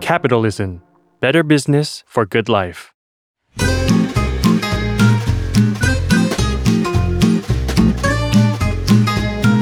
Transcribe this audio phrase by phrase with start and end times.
[0.00, 0.80] Capitalism
[1.20, 2.80] Better Business for Good Life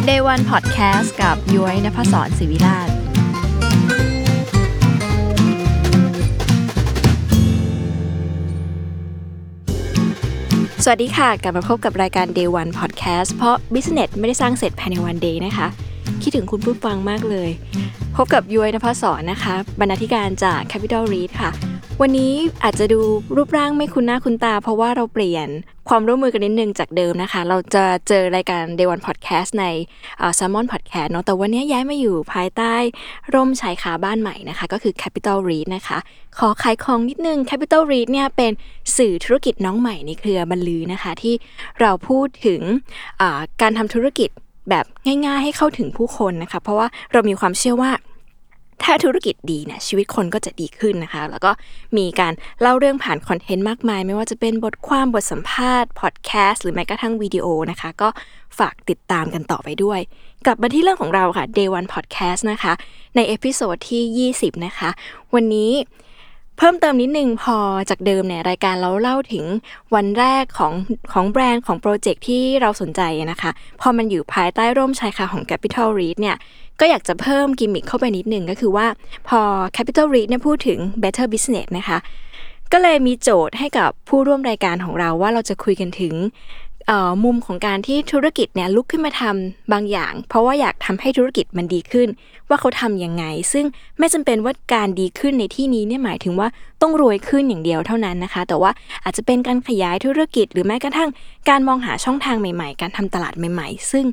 [0.04, 2.88] เดวันพอดแคสต์กับย้อยนภศรศิวิราช
[10.84, 15.68] สวัสดีค่ะ กลับมาพบกับรายการ Day One Podcast เพราะ Business ไม่ได้สร้างเสร็จภายในวันเดย์นะคะ
[16.22, 17.50] คิดถึงคุณผู้ฟังมากเลย
[18.16, 21.50] พบกับย้อยนภศรนะคะ บรรณาธิการจาก Capital Read ค่ะ
[22.00, 22.32] วันนี้
[22.64, 23.00] อาจจะดู
[23.36, 25.48] รูปร่างไม่คุ้นหน้าคุ้นตา เพราะว่าเราเปลี่ยน
[25.88, 29.64] ความร่วมมือกันนิดนึงจากเดิมนะคะ เราจะเจอรายการ Day One Podcast ใน
[30.32, 32.74] s ซ l m o n Podcast เนาะแต่วันนี้ย้ายมาอยู่ภายใต้
[33.34, 35.98] ร่มชายคาบ้านใหม่นะคะ ก็คือ Capital Read นะคะ
[36.38, 38.52] ขอขายของนิดนึง Capital Read เนี่ยเป็น
[38.96, 41.34] สื่อธุรกิจน้องใหม่ในเครือบรรลือนะคะ ที่
[41.80, 42.60] เราพูดถึง
[43.60, 44.30] การทำธุรกิจ
[44.70, 47.92] แบบง่ายๆ ให้เข้าถึงผู้คนนะคะ เพราะว่าเรามีความเชื่อว่า
[48.84, 51.50] ถ้าธุรกิจดีเนี่ยชีวิตคนก็จะดีขึ้นนะคะ แล้วก็
[51.96, 58.08] มีการเล่าเรื่องผ่านคอนเทนต์มากมาย ไม่ว่าจะเป็นบทความบทสัมภาษณ์พอดแคสต์หรือแม้กระทั่งวิดีโอนะคะ ก็
[58.58, 60.00] ฝากติดตามกันต่อไปด้วย
[60.46, 62.72] กลับมาที่เรื่องของเราค่ะ Day One Podcast นะคะ
[63.16, 64.90] ใน episode ที่ 20 นะคะ
[65.34, 65.72] วันนี้
[66.62, 67.56] เพิ่มเติมนิดนึงพอ
[67.90, 69.44] จากเดิมเนี่ยรายการเราเล่าถึง
[69.94, 70.72] วันแรกของ
[71.12, 73.00] ของแบรนด์ของโปรเจกต์ที่เราสนใจ
[73.30, 73.50] นะคะ
[73.80, 76.36] พอมันอยู่ภายใต้ร่มชายคาของ Capital Read เนี่ย
[76.80, 78.86] ก็อยากจะเพิ่มกิมมิคเข้าไปนิดนึงก็คือว่า
[79.28, 79.40] พอ
[79.76, 81.98] Capital Read เนี่ยพูดถึง Better Business นะคะ
[82.72, 86.14] ก็เลยมีโจทย์ให้กับผู้ร่วมรายการของเราว่าเราจะคุยกันถึง
[87.24, 92.08] มุมของการที่ธุรกิจเนี่ยลุกขึ้นมาทำบางอย่าง เพราะว่าอยากทำให้ธุรกิจมันดีขึ้น
[92.48, 93.64] ว่าเขาทำยังไง ซึ่ง
[93.98, 96.48] ไม่จำเป็นว่าการดีขึ้นในที่นี้เนี่ยหมายถึงว่า
[96.82, 98.70] ต้องรวยขึ้นอย่างเดียวเท่านั้นนะคะ แต่ว่า
[99.04, 101.10] อาจจะเป็นการขยายธุรกิจ หรือแม้กระทั่ง
[101.48, 104.04] การมองหาช่องทางใหม่ๆ การทำตลาดใหม่ ๆ ซึ่ง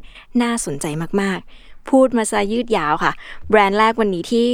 [0.41, 0.85] น่าสนใจ
[1.21, 3.11] มากๆ พูดมาซะยืดยาวค่ะ
[3.49, 4.45] แบรนด์แรกวันนี้ที่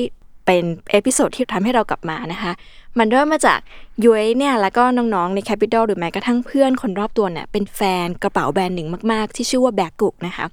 [0.46, 2.52] เป็น episode ที่ทำให้เรากลับมานะคะ
[3.00, 3.60] มันเริ่มมาจาก
[4.04, 10.46] ยุ้ยเนี่ยแล้วก็น้องๆใน Capital หรือแม้กระทั่งเพื่อนคนรอบตัวเนี่ยเป็นแฟนกระเป๋าแบรนด์หนึ่งมากๆ ที่ชื่อว่า Baggu นะคะ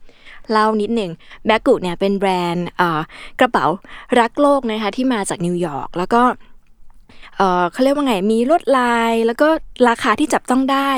[0.51, 1.11] เล่านิดหนึ่ง
[1.47, 2.67] Baggu เนี่ยเป็นแบรนด์
[3.41, 3.65] กระเป๋า
[4.21, 6.23] รักโลกนะคะที่มาจากนิวยอร์กแล้วก็
[7.73, 9.49] เขาเรียกว่าไงมีลวดลายแล้วก็
[9.89, 10.91] ราคาที่จับต้องได้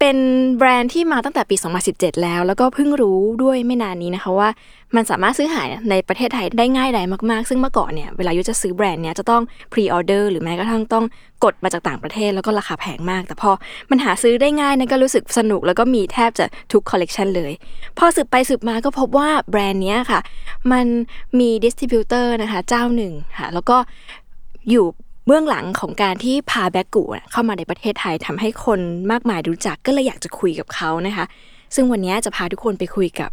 [0.00, 0.18] เป็น
[0.58, 1.56] แบรนด์ที่มาตั้งแต่ปี
[1.88, 4.48] 2017 แล้ว แล้วก็เพิ่งรู้ด้วยไม่นานนี้นะคะว่า
[4.96, 11.04] มันสามารถซื้อหาในประเทศไทยได้ง่ายดายมากๆ ซึ่งเมื่อก่อนเนี่ยเวลายุ้ยจะซื้อแบรนด์เนี้ยจะต้อง pre-order หรือแม้กระทั่งต้อง
[11.44, 13.50] กดมาจากต่างประเทศแล้วก็ราคาแพงมาก แต่พอ
[13.90, 17.52] มันหาซื้อได้ง่ายเนี่ยก็รู้สึกสนุกแล้วก็มีแทบจะทุกคอลเลกชันเลย
[17.98, 20.20] พอสืบไปสืบมาก็พบว่าแบรนด์เนี้ยค่ะ
[20.72, 20.86] มัน
[21.38, 23.76] มี distributor นะคะเจ้าหนึ่งค่ะแล้วก็
[24.70, 24.86] อยู่
[25.26, 31.24] เบื้องหลังของการที่พาแบ็กกูเข้ามาในประเทศไทยทำให้คนมากมายรู้จักก็เลยอยากจะคุยกับเขานะคะ
[31.74, 33.30] ซึ่งวันนี้จะพาทุกคนไปคุยกับ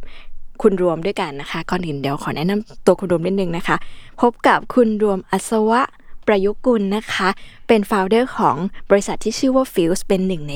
[0.61, 3.75] คุณรวมด้วยกันนะคะก่อนอื่นเดี๋ยวขอแนะนำตัวคุณรวมนิดนึงนะคะ
[4.21, 5.81] พบกับคุณรวมอัศวะ
[6.27, 7.29] ประยุกุลนะคะ
[7.67, 8.55] เป็น founder ของ
[8.89, 10.55] บริษัทที่ชื่อว่า f i e l s เป็นหนึ่งใน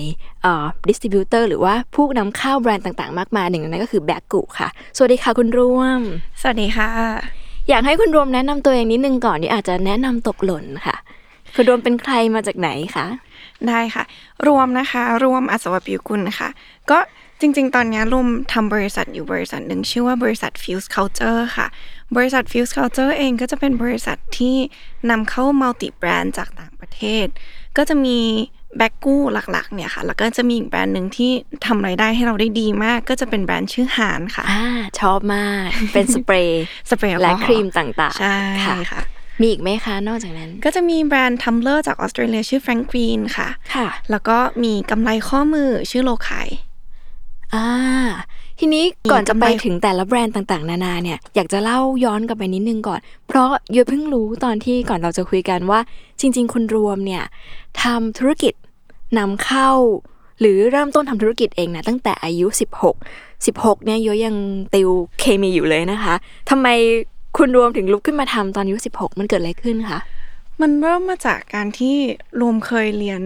[0.90, 4.68] distributor หรือว่าผู้นำเข้าแบรนด์ต่างๆ มากมายหนึ่งในนั้นก็คือแบ็กกูค่ะ
[4.98, 6.00] สวัสดีค่ะคุณรวม
[6.42, 6.90] สวัสดีค่ะ
[7.70, 10.96] อยากให้คุณรวมแนะนำตัวเองนิดนึงก่อนที่อาจจะแนะนำตกหล่นค่ะ
[11.54, 13.08] คือรวมเป็นใครมาจากไหนคะ
[13.68, 14.04] ได้ค่ะ
[14.48, 16.50] รวมนะคะ รวมอัศวปิวกุลนะคะ
[16.92, 17.00] ก็
[17.42, 21.68] จริง ๆ ตอนนี้รวมทำบริษัทอยู่บริษัทหนึ่งชื่อว่าบริษัท Fuse Culture ค่ะ
[22.16, 24.56] บริษัท Fuse Culture เองก็จะเป็นบริษัทที่
[25.10, 27.26] นำเข้า multi-brand จากต่างประเทศ
[27.78, 28.20] ก็จะมี
[28.78, 29.22] แบ็กกู้
[29.52, 31.32] หลัก ๆ เนี่ยค่ะ แล้วก็จะมีอีกแบรนด์หนึ่งที่
[31.66, 34.64] ทำรายได้ให้เราได้ดีมาก ก็จะเป็นแบรนด์ชื่อ Haan ค่ะอ่า
[35.00, 38.38] ชอบมาก เป็นสเปรย์สเปรย์และครีมต่างๆ ใช่
[38.92, 39.02] ค่ะ
[39.42, 46.50] มีอีกไหมคะนอกจากนั้น ก็จะมีแบรนด์ tumbler จากออสเตรเลียชื่อ Frank Green ค่ะ ค่ะ แล้วก็มีกำไลข้อมือชื่อ Lokai
[47.54, 47.68] อ่า
[48.60, 55.80] ทีนี้ก่อนจะไปถึงแต่ละแบรนด์ต่างๆ นานาเนี่ยอยากจะเล่าย้อนกลับไปนิดนึงก่อน เพราะยยเพิ่งรู้ตอนที่ก่อนเราจะคุยกันว่า
[56.20, 57.24] จริง ๆคุณรวมเนี่ย
[57.82, 58.54] ทำธุรกิจ
[59.18, 59.72] นำเข้า
[60.40, 62.48] หรือเริ่มต้นทำธุรกิจเองนะตั้งแต่อายุ
[63.18, 64.36] 16 16เนี่ยยยยัง
[64.74, 64.90] ติว
[65.20, 66.16] เคมีอยู่เลยนะคะ
[66.50, 66.68] ทำไม
[67.38, 70.00] คุณรวมถึงลุกขึ้นมาทำตอนอายุ16มันเกิดอะไรขึ้นคะ
[70.62, 71.96] มันเริ่มมาจากการที่
[72.42, 73.22] รวมเคยเรียน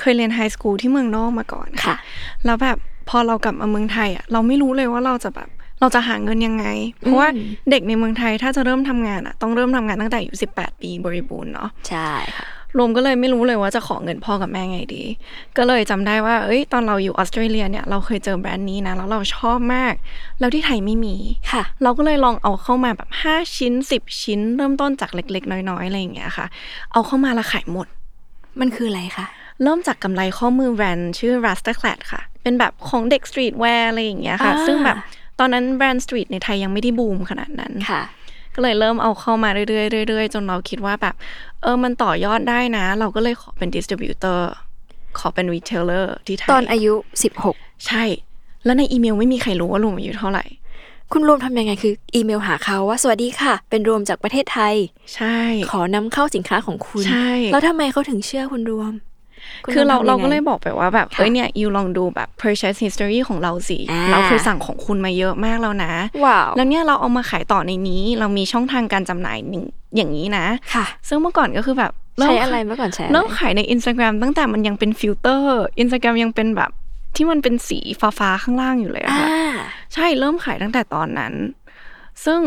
[0.00, 1.96] เคยเรียนไฮสคูลที่เมืองนอกมาก่อนค่ะค่ะ
[2.44, 2.76] แล้วแบบ
[3.08, 5.48] พอเรากลับมาเมืองไทยอะเราไม่รู้เลยว่าเราจะแบบ
[5.80, 6.66] เราจะหาเงินยังไง
[7.00, 7.28] เพราะว่า
[7.70, 12.46] เด็กในเมืองไทยถ้าจะเริ่มทำงานอะ ต้องเริ่มทำงานตั้งแต่อายุ18 ปีบริบูรณ์เนาะใช่ค่ะ
[12.78, 15.02] รวมก็เลยไม่รู้เลยว่าจะขอเงินพ่อกับแม่ไงดี
[15.56, 19.94] ก็เลยจำได้ว่า เอ้ย ตอนเราอยู่ออสเตรเลียเนี่ย เราเคยเจอแบรนด์นี้นะ แล้วเราชอบมาก
[20.40, 21.16] แล้วที่ไทยไม่มี
[21.52, 26.46] ค่ะ เราก็เลยลองเอาเข้ามาแบบ 5 ชิ้น 10 ชิ้น เริ่มต้นจากเล็ก ๆ น้อยๆอะไรอย่างเงี้ยค่ะ
[26.92, 27.86] เอาเข้ามาแล้วขายหมด
[28.60, 29.26] มันคืออะไรคะ
[29.62, 34.96] เริ่มจากกำไลข้อมือแบรนด์ชื่อ Rastaclad ค่ะ เป็นแบบของเด็ก streetwear อะไรอย่างเงี้ยค่ะอ่าซึ่งแบบ
[35.38, 38.02] ตอนนั้นแบรนด์ street ในไทยยังไม่ได้บูมขนาดนั้นค่ะ
[38.56, 41.14] ก็เลยเริ่มเอาเข้ามาเรื่อยๆเรื่อยๆจนเราคิดว่าแบบ
[41.62, 44.50] เออมันต่อยอดได้นะ เราก็เลยขอเป็น distributor
[45.18, 46.92] ขอเป็น retailer ที่ไทยตอนอายุ
[47.40, 48.04] 16 ใช่
[48.64, 50.44] แล้วในอีเมลไม่มีใครรู้ว่ารวมอายุเท่าไหร่
[51.12, 54.74] คุณรวมทำยังไงคือ อีเมลหาเขาว่าสวัสดีค่ะ เป็นรวมจากประเทศไทย
[55.14, 55.36] ใช่
[55.70, 58.94] ขอนำเข้าสินค้าของคุณ ใช่ แล้วทำไมเขาถึงเชื่อคุณรวมอะ
[59.72, 65.92] คือรวมทำยังไงเราก็เลยบอกไปว่าแบบค่ะเอ้ยเนี่ย you ลองดูแบบ purchase history ของเราสิอ่าเราเคยสั่งของคุณมาเยอะมากแล้วนะ
[66.24, 69.64] ว้าวแล้วเนี่ยเราเอามาขายต่อในนี้ เรามีช่องทางการจำหน่ายหนึ่ง
[69.96, 76.70] อย่างนี้นะค่ะ ซึ่งเมื่อก่อนก็คือแบบเมใช้อะไรเมื่อก่อนใช้อะไรเริ่มขายใน Instagram ตั้งแต่มันยังเป็น filter Instagram ยังเป็นแบบ
[77.16, 81.34] ที่มันเป็นสีฟ้าๆข้างล่างอยู่เลยอะอ่าค่ะใช่เริ่มขายตั้งแต่ตอนนั้น
[82.24, 82.40] ซึ่ง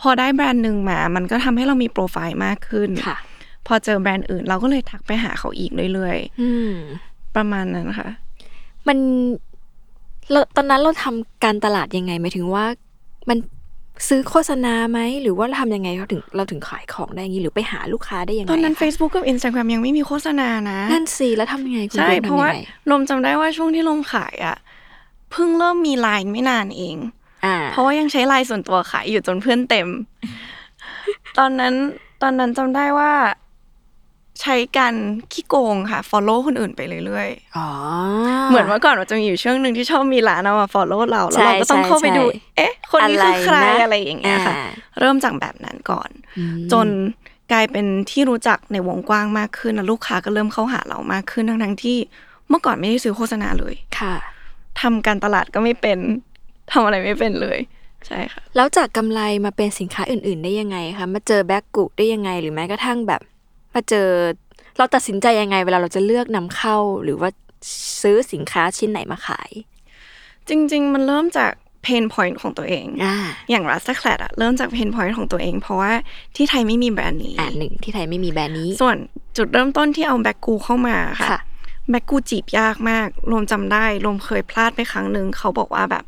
[0.00, 3.16] พอได้แบรนด์หนึ่งมา มันก็ทำให้เรามีโปรไฟล์มากขึ้นค่ะ
[3.66, 8.08] พอเจอแบรนด์อื่น เราก็เลยทักไปหาเขาอีกเรื่อยอืมๆประมาณนั้นค่ะ
[8.88, 8.98] มัน
[10.30, 12.64] เราตอนนั้นเราทำการตลาดยังไงหมายถึงว่า
[13.28, 13.38] มัน
[14.08, 22.60] ซื้อโฆษณาไหมหรือว่าเราทำยังไงเราถึงเราถึงขายของได้อย่างนี้หรือไปหาลูกค้าได้ยังไงตอนนั้นคะ Facebook กับ Instagram ยังไม่มีโฆษณานะ นั่นสิ แล้วทำยังไงคุณใช่รวมเพทำราะยัว่างไง
[22.90, 24.56] ลมจำได้ว่าช่วงที่ลมขายอะ
[25.30, 26.96] เพิ่งเริ่มมีไลน์ไม่นานเอง
[27.44, 29.88] อ่าเพราะว่ายังใช้ไลน์ส่วนตัวขายอยู่จนเพื่อนเต็ม
[31.38, 31.74] ตอนนั้น
[32.22, 33.12] ตอนนั้นจำได้ว่า
[34.40, 34.94] ใช้การ
[35.32, 44.70] ขี้โกงค่ะ follow คนอื่นไปเรื่อยอ๋อๆเหมือนเมื่อก่อนมันจะมีอยู่ช่วงหนึ่งที่ชอบมีร้านเอามา follow เรา แล้วเราก็ต้องใช่เข้าไปดูใช่เอ๊ะ คนนี้คือใครอะไรนะอะไรอย่างเงี้ยค่ะอ่า
[45.00, 46.86] เริ่มจากแบบนั้นก่อนอืมจน
[47.52, 51.98] กลายเป็นที่รู้จักในวงกว้างมากขึ้นแล้วลูกค้าก็เริ่มเข้าหาเรามากขึ้นทั้งทั้งๆที่
[52.48, 54.14] เมื่อก่อนไม่ได้ซื้อโฆษณาเลยค่ะ
[54.80, 55.98] ทำการตลาดก็ไม่เป็น
[56.72, 57.58] ทำอะไรไม่เป็นเลย
[58.06, 63.22] ใช่ค่ะแล้วจากกำไลมาเป็นสินค้าอื่น ๆ ได้ยังไงคะมาเจอ Baggu ได้ยังไง หรือแม้กระทั่งแบบ
[63.74, 64.08] มาเจอ
[64.78, 67.28] เราตัดสินใจยังไง เวลาเราจะเลือกนำเข้า หรือว่า
[68.02, 69.50] ซื้อสินค้าชิ้นไหนมาขาย
[70.48, 71.52] จริง ๆ มันเริ่มจาก
[71.82, 73.16] pain point ของตัวเองอ่า
[73.50, 75.92] อย่าง r a s t a c l a d อะเริ่มจาก pain point ของตัวเอง เพราะว่า
[76.36, 78.96] ที่ไทยไม่มีแบรนด์นี้อ่าหนึ่งที่ไทยไม่มีแบรนด์นี้ ส่วน
[79.36, 81.40] จุดเริ่มต้นที่เอาแบ็กกูเข้ามาค่ะค่ะ
[81.90, 86.04] แบ็กกูจีบยากมาก รวมจำได้รวมเคยพลาดไปครั้งหนึ่งเขาบอกว่าแบบ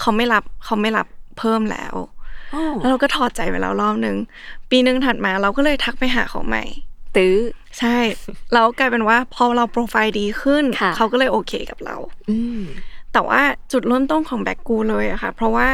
[0.00, 1.06] เขาไม่รับเขาไม่รับ
[1.38, 1.94] เพิ่มแล้ว
[2.54, 4.16] อ๋อแล้วเราก็ถอดใจไปแล้วรอบหนึ่ง
[4.70, 6.64] ปีหนึ่งถัดมาเราก็เลยทักไปหาเขาใหม่
[7.16, 7.36] ตื้อ
[7.78, 7.98] ใช่
[8.52, 11.96] แล้วกลายเป็นว่าพอเราโปรไฟล์ดีขึ้นค่ะเขาก็เลยโอเคกับเรา
[12.30, 12.62] อืม
[13.12, 13.40] แต่ว่า
[13.72, 15.68] จุดเริ่มต้นของแบ็กกูเลยอะค่ะ เพราะว่า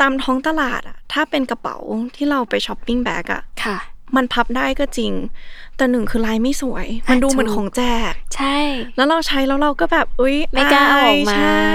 [0.00, 1.76] ตามท้องตลาดอะถ้าเป็นกระเป๋า
[2.16, 3.78] ที่เราไป shopping bag อะค่ะ
[4.16, 5.12] มันพับได้ก็จริง
[5.76, 8.56] แต่หนึ่งคือลายไม่สวย มันดูเหมือนของแจก ใช่
[8.96, 11.66] แล้วเราใช้แล้วเราก็แบบอุ้ยไม่กล้าเอาออกมาใช่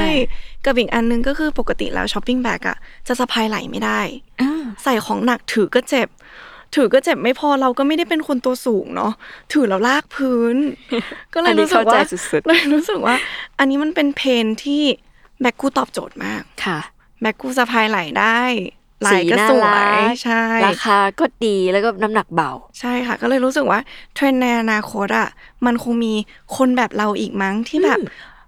[0.65, 2.77] กับอีกอันหนึ่งก็คือปกติแล้ว shopping bag อะ
[3.07, 3.99] จะสะพายไหล่ไม่ได้
[4.41, 6.07] อ่าใส่ของหนักถือก็เจ็บ
[6.75, 9.11] ถือก็เจ็บไม่พอเราก็ไม่ได้เป็นคนตัวสูงเนาะ
[9.53, 10.55] ถือแล้วลากพื้น
[11.33, 13.15] ก็เลยรู้สึกว่าอันนี้เข้าใจสุดๆเลยรู้สึกว่า
[13.59, 14.83] อันนี้มันเป็น pain ที่
[15.41, 16.79] แบ็กกูตอบโจทย์มากค่ะ
[17.21, 18.41] แบ็กกูสะพายไหลได้
[19.05, 23.79] ลาสียก็น่าสวรัยกใช่ ราคาก็ดีแล้วก็น้ำหนักเบา ใช่ค่ะ ก็เลยรู้สึกว่า
[24.15, 25.29] เทรนด์ในอนาคตอะ
[25.65, 26.13] มันคงมี
[26.57, 27.99] คนแบบเราอีกมั้งที่แบบ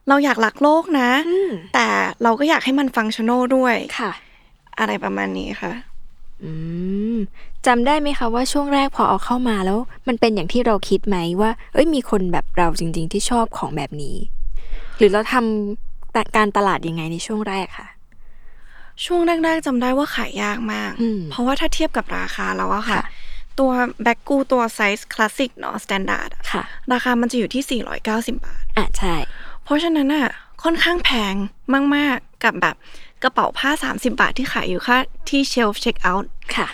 [0.09, 1.87] เราอยากรักโลกนะอืมแต่
[2.23, 4.11] เราก็อยากให้มัน functional ด้วยค่ะ
[4.79, 5.71] อะไรประมาณนี้ค่ะ
[6.43, 6.51] อื
[7.15, 7.17] ม
[7.65, 9.77] จำได้ไหมคะว่าช่วงแรกพอเอาเข้ามาแล้ว
[10.07, 14.15] มันเป็นอย่างที่เราคิดไหมว่า เอ้ยมีคนแบบเราจริง ๆ ที่ชอบของแบบนี้
[14.97, 17.87] หรือเราทำแต่การตลาดยังไงในช่วงแรกค่ะ
[19.05, 23.03] ช่วงแรกๆจำได้ว่าขายยากมาก อืม เพราะว่าถ้าเทียบกับราคาแล้วอะค่ะ ค่ะ
[23.59, 23.71] ตัว
[24.03, 26.63] แบ็กกูตัวไซส์คลาสสิกเนาะ standard ค่ะ
[26.93, 29.15] ราคามันจะอยู่ที่ 490 บาท อะใช่
[29.63, 30.27] เพราะฉะนั้นอะ
[30.63, 31.35] ค่อนข้างแพง
[31.95, 32.75] มาก ๆ กับแบบ
[33.25, 34.97] กระเป๋าผ้า 30 บาทที่ขายอยู่ค่า
[35.29, 36.67] ที่ shelf checkout ค่ะ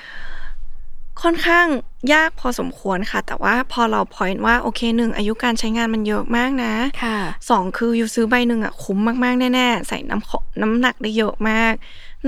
[1.21, 1.67] ค่อนข้าง
[2.13, 7.17] ยากพอสมควรค่ะ แต่ว่าพอเรา point ว่าโอเคหนึ่งอายุการใช้งานมันเยอะมากนะค่ะ
[7.49, 10.31] สองคืออยู่ซื้อใบหนึ่งอะคุ้มมากๆแน่ๆ ใส่น้ำข
[10.61, 11.73] น้ำหนักได้เยอะมาก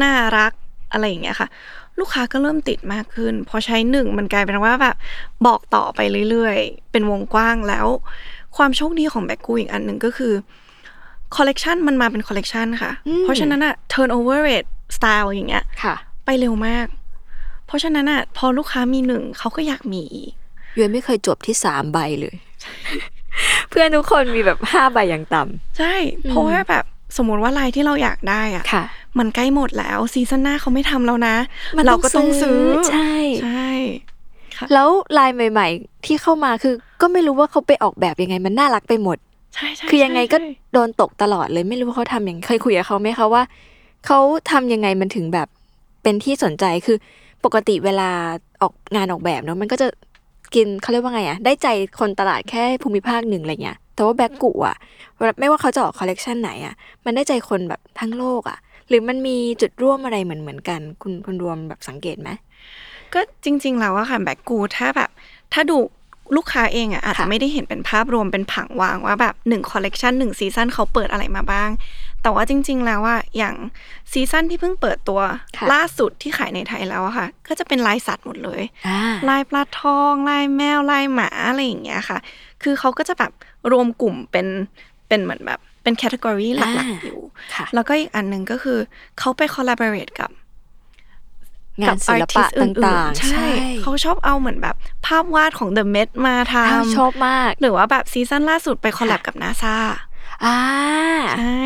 [0.02, 0.52] น่ารัก
[0.92, 1.48] อะไรอย่างเงี้ยค่ะ
[2.00, 4.96] ลูกค้าก็เริ่มติดมากขึ้น พอใช้หนึ่งมันกลายเป็นว่าแบบ
[5.46, 6.00] บอกต่อไป
[6.30, 7.88] เรื่อยๆ เป็นวงกว้างแล้ว
[8.56, 10.34] ความโชคดีของแบ็กกูอีกอันหนึ่งก็คือ
[11.36, 16.88] คอลเลกชันมันมาเป็นคอลเลกชันค่ะอืมเพราะฉะนั้นอะ turnover rate style อย่างเงี้ยค่ะไปเร็วมาก
[17.68, 20.32] เพราะฉะนั้นอะพอลูกค้ามีหนึ่งเขาก็อยากมีอีก
[20.78, 22.36] ยวยไม่เคยจบที่สามใบเลย
[23.70, 25.42] เพื่อนทุกคนมีแบบห้าใบอย่างต่
[25.78, 25.94] ใช่
[26.30, 26.84] เพราะว่าแบบ
[27.18, 28.84] สมมติว่าลายที่เราอยากได้อะำค่ะ
[29.20, 31.36] มันใกล้หมดแล้วซีซั่นหน้าเขาไม่ทำแล้วนะ
[31.78, 32.62] มันต้องเราก็ต้องซื้อ
[32.92, 33.14] ใช่
[33.44, 33.68] ใช่
[34.58, 34.88] ค่ะแล้ว
[35.18, 39.18] ลายใหม่ ๆ ที่เข้ามาคือ ก็ไม่รู้ว่าเขาไปออกแบบยังไงมันน่ารักไปหมด
[39.54, 43.44] ใช่ใช่คือยังไงก็ใช่โดนตกตลอดเลยไม่รู้ว่าเขาทำอย่างเคยคุยกับเขาไหมคะว่า
[44.06, 44.20] เขา
[44.52, 45.48] ทำยังไงมันถึงแบบ
[46.04, 46.98] เป็นที่สนใจคือ
[47.46, 48.10] ปกติเวลา
[48.62, 49.88] ออกงานออกแบบเนาะมันก็จะ
[50.56, 51.68] กินเขาเรียกว่าไงอะได้ใจ
[52.00, 54.76] คนตลาดแค่ภูมิภาคหนึ่งอะไรเงี้ยแต่ว่า Baggu อะ
[55.18, 56.74] เวลาไม่ว่าเขาจะออกคอลเลกชันไหนอะ
[57.06, 58.58] มันได้ใจคนแบบทั้งโลกอะ
[58.90, 62.30] หรือมันมีจุดร่วมอะไรเหมือนเหมือนๆกัน คุณคุณรวมแบบสังเกตไหม
[63.14, 65.10] ก็จริง ๆ แล้วอะค่ะแบ็กกูถ้าแบบ
[65.54, 65.78] ถ้าดู
[66.36, 71.70] ลูกค้าเองอะอาจจะค่ะไม่ได้เห็นเป็นภาพรวมเป็นผังวางว่าแบบหนึ่งคอลเลกชันหนึ่งซีซั่นเขาเปิดอะไรมาบ้าง
[72.22, 73.56] แต่ว่าจริง ๆ แล้วอะอย่าง
[74.12, 75.20] ซีซั่นที่เพิ่งเปิดตัว
[75.58, 79.00] ค่ะล่าสุดที่ขายในไทยแล้วอะค่ะ ก็จะเป็นลายสัตว์หมดเลยอ่า
[79.30, 82.18] ลายปลาทองลายแมวลายหมาอะไรอย่างเงี้ยค่ะ
[82.64, 83.32] คือเขาก็จะแบบ
[83.72, 84.48] รวมกลุ่มเป็น
[85.08, 87.20] เป็นเหมือนแบบเป็น category หลักอ่าๆอยู่
[87.56, 88.80] ค่ะแล้วก็อีกอันหนึ่งก็คือ
[89.20, 90.30] เขาไป collaborate กับ
[91.82, 93.46] งานศิลปะ artist อื่นๆต่างๆ ใช่
[93.82, 94.76] เขาชอบเอาเหมือนแบบ
[95.06, 99.76] ภาพวาดของ The Met มาทำอ้าวชอบมากหรือว่าแบบซีซั่นล่าสุดไป collab กับนาซา
[100.46, 100.58] อ่า
[101.40, 101.64] ใช่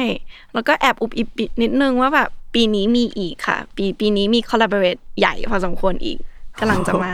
[0.54, 1.30] แล้วก็แอบอุบอิบ
[1.62, 6.18] นิดนึงว่าแบบปีนี้มีอีกค่ะ ปีปีนี้มี collaborate ใหญ่พอสมควรอีก
[6.60, 7.14] กำลังจะมา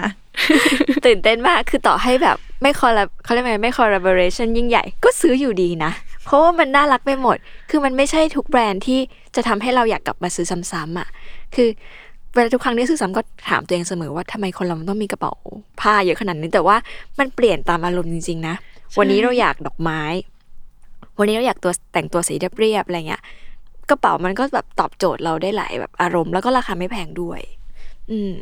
[1.05, 5.91] ตื่นเต้นมากคือต่อให้แบบไม่ colla เขาเรียกไงไม่ collaborationันยิ่งใหญ่ก็ซื้ออยู่ดีนะ
[6.25, 7.37] เพราะว่ามันน่ารักไปหมด
[7.69, 8.99] คือมันไม่ใช่ทุกแบรนด์ที่
[9.35, 11.07] จะทำให้เราอยากกลับมาซื้อซ้ำๆอะ
[11.55, 11.69] คือ
[12.33, 15.33] เวลาทุกครั้งที่ซื้อซ้ำก็ถามตัวเองเสมอว่าทำไมคนเรามันต้องมีกระเป๋า
[15.81, 16.77] ผ้าเยอะขนาดนี้แต่ว่า
[17.19, 18.55] มันเปลี่ยนตามอารมณ์จริง ๆ นะ
[18.97, 20.01] วันนี้เราอยากดอกไม้
[21.19, 23.21] วันนี้เราอยากตัวแต่งตัวสีเรียบๆอะไรเงี้ย
[23.89, 27.41] กระเป๋ามันก็แบบตอบโจทย์เราได้หลายแบบอารมณ์แล้วก็ราคาไม่แพงด้วย
[28.11, 28.33] อืม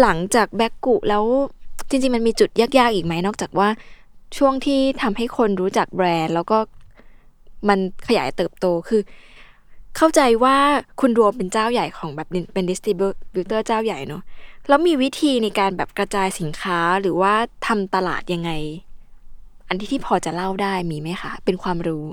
[0.00, 1.24] หลังจากแบ็กกุแล้ว
[1.88, 3.68] จริง ๆ มันมีจุดยากๆอีกไหมนอกจากว่า
[4.36, 6.58] ช่วงที่ทำให้คนรู้จักแบรนด์ แล้วก็
[7.68, 9.00] มันขยายเติบโตคือ
[9.96, 10.56] เข้าใจว่า
[11.00, 12.92] คุณรวมเป็นเจ้าใหญ่ของแบบเป็นดิสติ
[13.34, 14.22] butor เจ้าใหญ่เนอะ
[14.68, 17.34] แล้วมีวิธีในการแบบกระจายสินค้าหรือว่า
[17.66, 18.50] ทำตลาดยังไง
[19.68, 22.06] อันที่ที่พอจะเล่าได้มีไหมคะ เป็นความรู้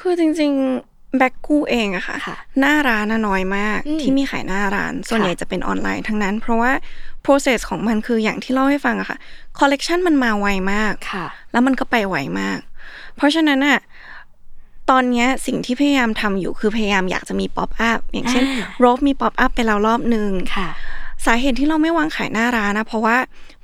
[0.00, 6.72] คือจริงๆแบ็กกูเองอะค่ะค่ะ หน้าร้านน่ะน้อยมากอืมที่มีขายหน้าร้าน ส่วนค่ะใหญ่จะเป็นออนไลน์ทั้งนั้น เพราะว่า
[7.26, 9.18] process ของมันคืออย่างที่เล่าให้ฟังอะค่ะ
[9.58, 12.58] คอลเลกชันมันมาไวมากค่ะ แล้วมันก็ไปไวมาก
[13.16, 13.78] เพราะฉะนั้นอะ
[14.90, 20.68] ตอนเนี้ยสิ่งที่พยายามทำอยู่คือพยายามอยากจะมี pop-up อย่างเช่นอ่าโรบมี pop-up ไปแล้วรอบหนึ่งค่ะ
[21.26, 23.16] สาเหตุที่เราไม่วางขายหน้าร้านนะ เพราะว่า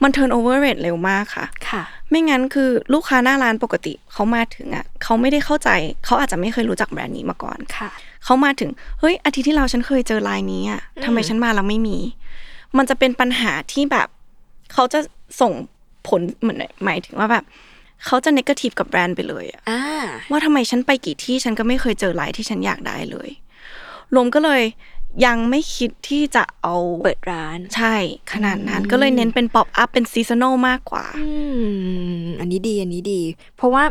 [0.02, 5.70] มัน turn over rate เร็วมากค่ะ ค่ะ ไม่งั้นคือลูกค้าหน้าร้านปกติเขามาถึงอะเขาไม่ได้เข้าใจ
[6.04, 7.90] เขาอาจจะไม่เคยรู้จักแบรนด์นี้มาก่อนค่ะ
[8.24, 11.98] เขามาถึงเฮ้ยอาทิตย์ที่เราฉันเคยเจอลายนี้อะทำไมฉันมาแล้วไม่มี
[12.76, 14.08] มันจะเป็นปัญหาที่แบบ
[14.72, 15.00] เขาจะ
[15.40, 15.52] ส่ง
[16.08, 17.44] ผลเหมือนหมายถึงว่าแบบ
[18.06, 19.82] เขาจะ negative กับแบรนด์ไปเลยอะอ่า
[20.30, 23.30] ว่าทำไมฉันไปกี่ที่ฉันก็ไม่เคยเจอลายที่ฉันอยากได้เลย
[24.14, 24.62] รวมก็เลย
[25.26, 27.94] ยังไม่คิดที่จะเอาเปิดร้าน ใช่
[28.32, 31.28] ขนาดนั้นก็เลยเน้นเป็น pop-up เป็น seasonal มากกว่าอื
[32.22, 33.20] มอันนี้ดีอันนี้ดี
[33.56, 33.84] เพราะว่า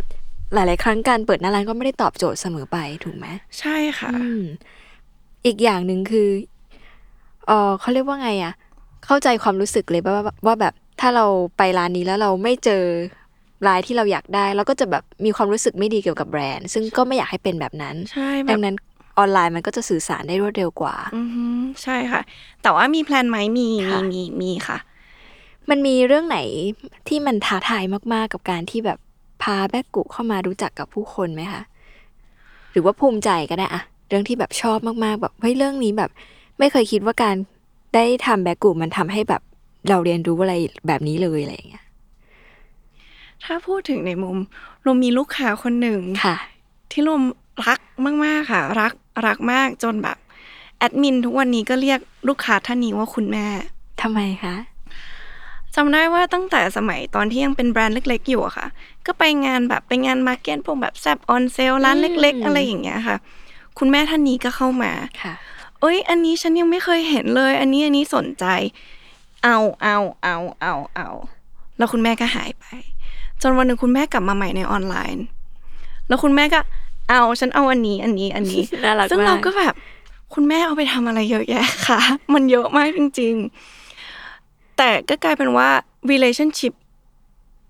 [0.53, 3.27] หลาย ๆ ครั้งการเปิดหน้าร้านก็ไม่ได้ตอบโจทย์เสมอไปถูกไหม
[3.59, 4.43] ใช่ค่ะอืม
[5.45, 6.29] อีกอย่างหนึ่งคือ
[7.47, 8.53] เออเขาเรียกว่าไงอะ
[9.05, 11.25] เข้าใจความรู้สึกเลยว่าว่าว่าแบบ ถ้าเรา
[11.57, 12.83] ไปร้านนี้แล้วเราไม่เจอ
[13.67, 18.75] ลายที่เราอยากได้ เราก็จะแบบมีความรู้สึกไม่ดีเกี่ยวกับแบรนด์ ซึ่งก็ไม่อยากให้เป็นแบบนั้นใช่แบดับงนั้น
[19.17, 21.45] ออนไลน์มันก็จะสื่อสารได้รวดเร็วกว่าอือฮึ
[21.83, 22.21] ใช่ค่ะ
[22.63, 24.77] แต่ว่ามีแพลนไหมมีมีค่ะมีมีค่ะ
[25.69, 26.39] มันมีเรื่องไหน
[27.07, 28.99] ที่มันท้าทายมาก ๆ กับการที่แบบ
[29.43, 31.61] พาแบกกุเข้ามารู้จักกับผู้คนไหมคะ
[32.71, 36.11] หรือว่าภูมิใจก็ได้อะเรื่องที่แบบชอบมากๆ แบบเฮ้ยเรื่องนี้แบบ
[36.59, 37.35] ไม่เคยคิดว่าการ
[37.95, 39.41] ได้ทำแบกกุมันทำให้แบบ
[39.89, 40.55] เราเรียนรู้อะไร
[40.87, 41.85] แบบนี้เลยอะไรอย่างเงี้ย
[43.45, 44.37] ถ้าพูดถึงในมุม
[44.85, 46.35] รวมมีลูกค้าคนหนึ่งค่ะ
[46.91, 47.21] ที่รวม
[47.67, 47.79] รัก
[48.25, 48.93] มาก ๆ ค่ะ รัก
[49.25, 50.17] รักมากจนแบบ
[50.77, 53.45] แอดมินทุกวันนี้ก็เรียกลูกค้าท่านนี้ว่าคุณแม่
[54.01, 54.55] ทำไมคะ
[55.75, 58.67] จำได้ว่าตั้งแต่สมัยตอนที่ยังเป็นแบรนด์เล็ก ๆ อยู่อะค่ะ
[59.05, 63.17] ก็ไปงานแบบไปงานมาร์เก็ตพวกแบบ Zaap on Sale ร้านเล็ก ๆ อะไรอย่างเงี้ยค่ะ
[63.79, 65.33] คุณแม่ท่านนี้ก็เข้ามาค่ะ
[65.79, 68.45] เอ้ย อันนี้ฉันยังไม่เคยเห็นเลย อันนี้อันนี้สนใจ
[69.43, 71.09] เอาเอาเอาเอาเอา
[71.77, 72.65] แล้วคุณแม่ก็หายไป
[73.41, 75.25] จนวันหนึ่งคุณแม่กลับมาใหม่ในออนไลน์
[76.07, 76.59] แล้วคุณแม่ก็
[77.09, 79.73] เอาฉันเอาอันนี้อันนี้อันนี้น่ารักซึ่งมากเราก็แบบ
[80.33, 81.99] คุณแม่เอาไปทำอะไรเยอะแยะค่ะ
[82.33, 83.35] มันเยอะมากจริง
[84.05, 85.69] ๆ แต่ก็กลายเป็นว่า
[86.11, 86.73] relationship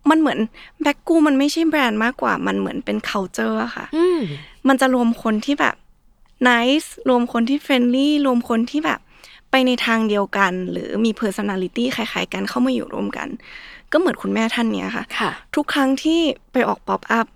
[0.10, 0.40] มันเหมือน
[0.82, 4.20] แบ็กกูมันไม่ใช่แบรนด์มากกว่า มันเหมือนเป็น culture อะค่ะอืม
[4.68, 5.76] มันจะรวมคนที่แบบ
[6.50, 9.00] nice รวมคนที่ friendly รวมคนที่แบบ
[9.52, 13.28] ไปในทางเดียวกัน หรือมี personality คล้าย ๆ กันเข้ามาอยู่ร่วมกัน
[13.92, 16.20] ก็เหมือนคุณแม่ท่านเนี้ยค่ะค่ะ ทุกครั้งที่
[16.52, 17.28] ไปออกป๊อปอัพ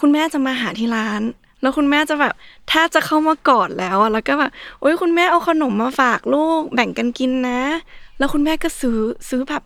[0.00, 1.22] คุณแม่จะมาหาที่ร้าน
[1.62, 2.34] แล้วคุณแม่จะแบบ
[2.68, 7.60] แทบจะเข้ามากอดแล้วอะแล้วก็แบบโอ้ยคุณแม่เอาขนมมาฝากลูกแบ่งกันกินนะ
[8.18, 8.98] แล้วคุณแม่ก็ซื้อ
[9.28, 9.62] ซื้อแบบ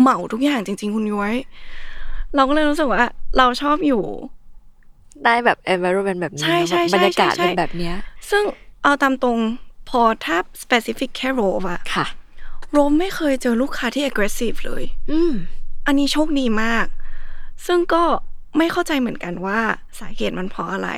[0.00, 1.34] เหมาทุกอย่างจริง ๆ คุณย้อย
[2.34, 3.04] เราก็เลยรู้สึกว่า
[3.38, 4.02] เราชอบอยู่
[5.24, 7.94] ได้แบบ environment แบบนี้ใช่ใช่บรรยากาศใช่ใช่เป็นแบบเนี้ย
[8.30, 8.42] ซึ่ง
[8.82, 9.38] เอาตามตรง
[9.88, 12.06] พอถ้า specific แค่โรบอะค่ะ
[12.72, 15.32] โรมไม่เคยเจอลูกค้าที่ aggressive เลย อืม
[15.86, 16.86] อันนี้โชคดีมาก
[17.66, 18.02] ซึ่งก็
[18.58, 19.58] ไม่เข้าใจเหมือนกันว่า
[20.00, 20.90] สาเหตุมันเพราะอะไร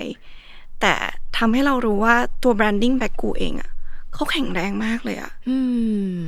[0.80, 0.94] แต่
[1.36, 3.70] ทำให้เรารู้ว่าตัว branding แบ็กกูเองอะ
[4.14, 5.58] เขาแข็งแรงมากเลยอะอื
[6.22, 6.26] ม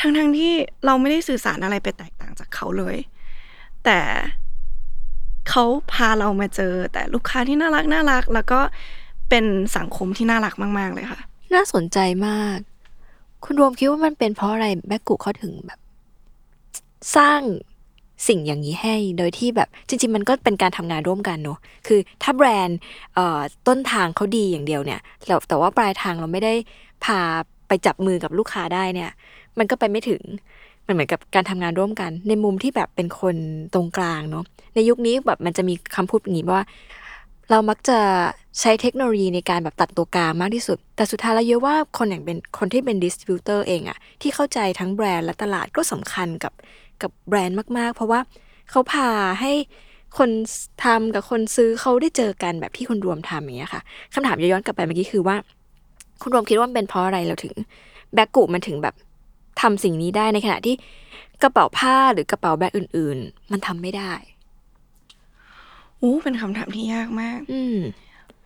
[0.00, 0.52] ทั้งทั้งๆที่
[0.86, 2.96] เราไม่ได้สื่อสารอะไรไปแตกต่างจากเขาเลย
[3.84, 4.00] แต่
[5.48, 8.60] เขาพาเรามาเจอ แต่ลูกค้าที่น่ารักน่ารัก แล้วก็
[9.30, 9.44] เป็น
[9.76, 11.20] สังคมที่น่ารักมาก ๆ เลยค่ะ
[11.54, 12.58] น่าสนใจมาก
[13.44, 15.80] คุณรวมคิดว่ามันเป็นเพราะอะไรแบ็กกุเขาถึงแบบ
[17.16, 17.40] สร้าง
[18.28, 22.78] สิ่งอย่างนี้ให้ โดยที่แบบจริง ๆ มันก็เป็นการทำงานร่วมกันเนอะคือถ้าแบรนด์
[23.68, 26.54] ต้นทางเขาดีอย่างเดียวเนี่ยแต่แต่ว่าปลายทางเราไม่ได้
[27.04, 27.20] พา
[27.68, 29.10] ไปจับมือกับลูกค้าได้เนี่ย
[29.58, 30.22] มันก็ไปไม่ถึง
[30.86, 33.36] มันเหมือนกับการทำงานร่วมกัน ในมุมที่แบบเป็นคน
[33.74, 34.44] ตรงกลางเนอะ
[34.74, 36.62] ในยุคนี้แบบมันจะมีคำพูดอย่างนี้ว่า
[37.50, 37.98] เรามักจะ
[38.60, 46.52] ใช้เทคโนโลยีในการแบบตัดตัวกลางมากที่สุด แต่สุดท้ายแล้วเยอะว่าคนอย่างเป็นคนที่เป็น distributor เองอะที่เข้าใจทั้งแบรนด์และตลาดก็สำคัญกับ
[47.02, 48.20] กับแบรนด์มาก ๆ เพราะว่า
[48.70, 49.10] เขาพา
[49.40, 49.52] ให้
[50.18, 50.30] คน
[50.84, 53.82] ทำกับคนซื้อเขาได้เจอกันแบบที่คุณรวมทำอย่างเงี้ยค่ะ
[54.14, 55.36] คำถามย้อนกลับไปเมื่อกี้คือว่า
[56.22, 57.54] คุณรวมคิดว่ามันเป็นเพราะอะไรเราถึง
[58.14, 58.94] แบ็กกุมันถึงแบบ
[59.60, 60.74] ทำสิ่งนี้ได้ในขณะที่
[61.42, 64.12] กระเป๋าผ้าหรือกระเป๋าแบรนด์อื่น ๆ มันทำไม่ได้
[66.00, 67.78] อู้เป็นคำถามที่ยากมาก อืม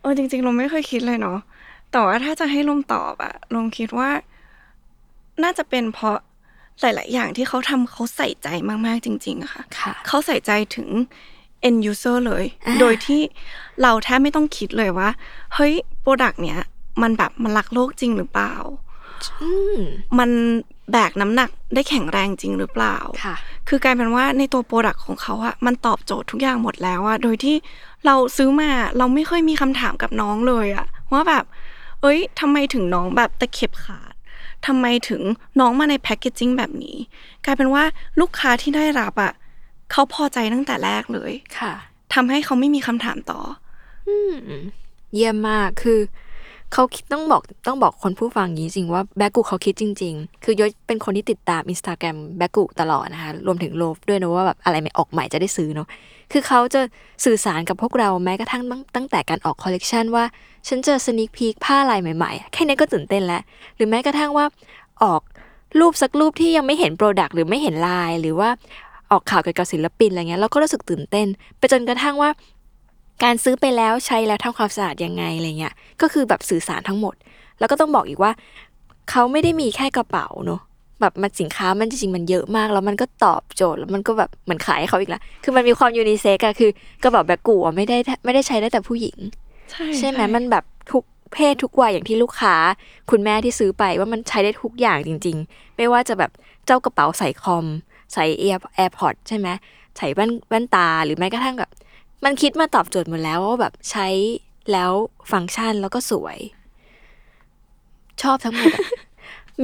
[0.01, 1.39] เออจริงๆลมไม่เคยคิดเลยเนาะ
[1.91, 4.09] แต่ว่าถ้าจะให้ลมตอบอะลมคิดว่า
[5.43, 6.17] น่าจะเป็นเพราะ
[6.79, 10.89] หลาย ๆ อย่างที่เขาทำเขาใส่ใจมาก ๆ จริงๆอะค่ะค่ะเขาใส่ใจถึง
[11.67, 13.21] end user เลยอ่าโดยที่
[13.81, 15.09] เราแทบไม่ต้องคิดเลยว่า
[15.55, 16.59] เฮ้ย product เนี้ย
[17.01, 18.55] มันแบบมันรักโลกจริงหรือเปล่า
[19.41, 19.79] อืม
[20.19, 20.29] มัน
[20.91, 23.35] แบกน้ำหนักได้แข็งแรงจริงหรือเปล่าค่ะ
[23.67, 27.55] คือกลายเป็นว่าในตัว product ของเขาอะมันตอบโจทย์ทุกอย่างหมดแล้วอะโดยที่
[28.05, 31.43] เราซื้อมาเราไม่เคยมีคำถามกับน้องเลยอะว่าแบบ
[32.01, 34.10] เอ้ยทำไมถึงน้องแบบตะเข็บขาด
[34.67, 35.21] ทำไมถึง
[35.59, 36.97] น้องมาใน packaging แบบนี้
[37.45, 37.83] กลายเป็นว่า
[38.19, 39.33] ลูกค้าที่ได้รับอะ
[39.91, 41.73] เขาพอใจตั้งแต่แรกเลยค่ะ
[42.13, 43.41] ทำให้เขาไม่มีคำถามต่อ
[44.07, 44.33] อืม
[45.13, 45.99] เยี่ยมมากคือ
[46.73, 55.87] เขาต้องบอกต้องบอกคนผู้ฟังอย่างนี้จริงว่าแบกูเขาคิดจริง ๆ คือยศเป็นคนที่ติดตามอินสตาแกรมแบกูตลอดนะคะ รวมถึงโลฟด้วยนะว่าแบบอะไรใหม่ออกใหม่จะได้ซื้อเนาะ
[56.31, 56.81] คือเขาจะ
[57.25, 60.23] สื่อสารกับพวกเราแม้กระทั่งตั้งตั้งแต่การออกคอลเลกชันว่า
[60.67, 63.41] ฉันเจอ sneak peek ผ้าลายใหม่ๆ แค่นี้ก็ตื่นเต้นแล้ว
[63.75, 64.45] หรือแม้กระทั่งว่า
[65.03, 65.21] ออก
[65.79, 68.49] รูปสักรูปที่ยังไม่เห็น product หรือไม่เห็นลายหรือว่า
[69.11, 72.29] ออกข่าวเกี่ยวกับศิลปินอะไรเงี้ยเราก็รู้สึกตื่นเต้น ไปจนกระทั่งว่า
[73.23, 77.15] การซื้อไปแล้วใช้แล้วทำความสะอาดยังไงอะไรเงี้ย ก็คือแบบสื่อสารทั้งหมด
[77.59, 78.31] แล้วก็ต้องบอกอีกว่า
[79.09, 80.61] เขาไม่ได้มีแค่กระเป๋าเนอะ
[81.01, 86.69] แบบมันสินค้ามันจริงๆมันเยอะมาก แล้วมันก็ตอบโจทย์แล้วมันก็แบบเหมือนขายให้เขาอีกแล้วคือมันมีความยูนิเซ็กอะคือ
[87.03, 89.17] กระเป๋าแบกกูอะไม่ได้ไม่ได้ใช้ได้แต่ผู้หญิง
[89.71, 91.03] ใช่ใช่ไหมมันแบบทุก
[91.33, 92.55] เพศทุกวัยอย่างที่ลูกค้า
[93.11, 96.31] คุณแม่ที่ซื้อไปว่ามันใช้ได้ทุกอย่างจริง ๆ ไม่ว่าจะแบบ
[96.65, 97.65] เจ้ากระเป๋าใส่คอม
[98.13, 99.47] ใส่ AirPods ใช่ไหม
[99.97, 101.71] ใส่แว่นแว่นตาหรือแม้กระทั่งแบบ
[102.23, 104.07] มันคิดมาตอบโจทย์หมดแล้วว่าแบบใช้
[104.71, 104.91] แล้ว
[105.31, 106.37] ฟังก์ชันแล้วก็สวย
[108.21, 108.87] ชอบทั้งหมดอะ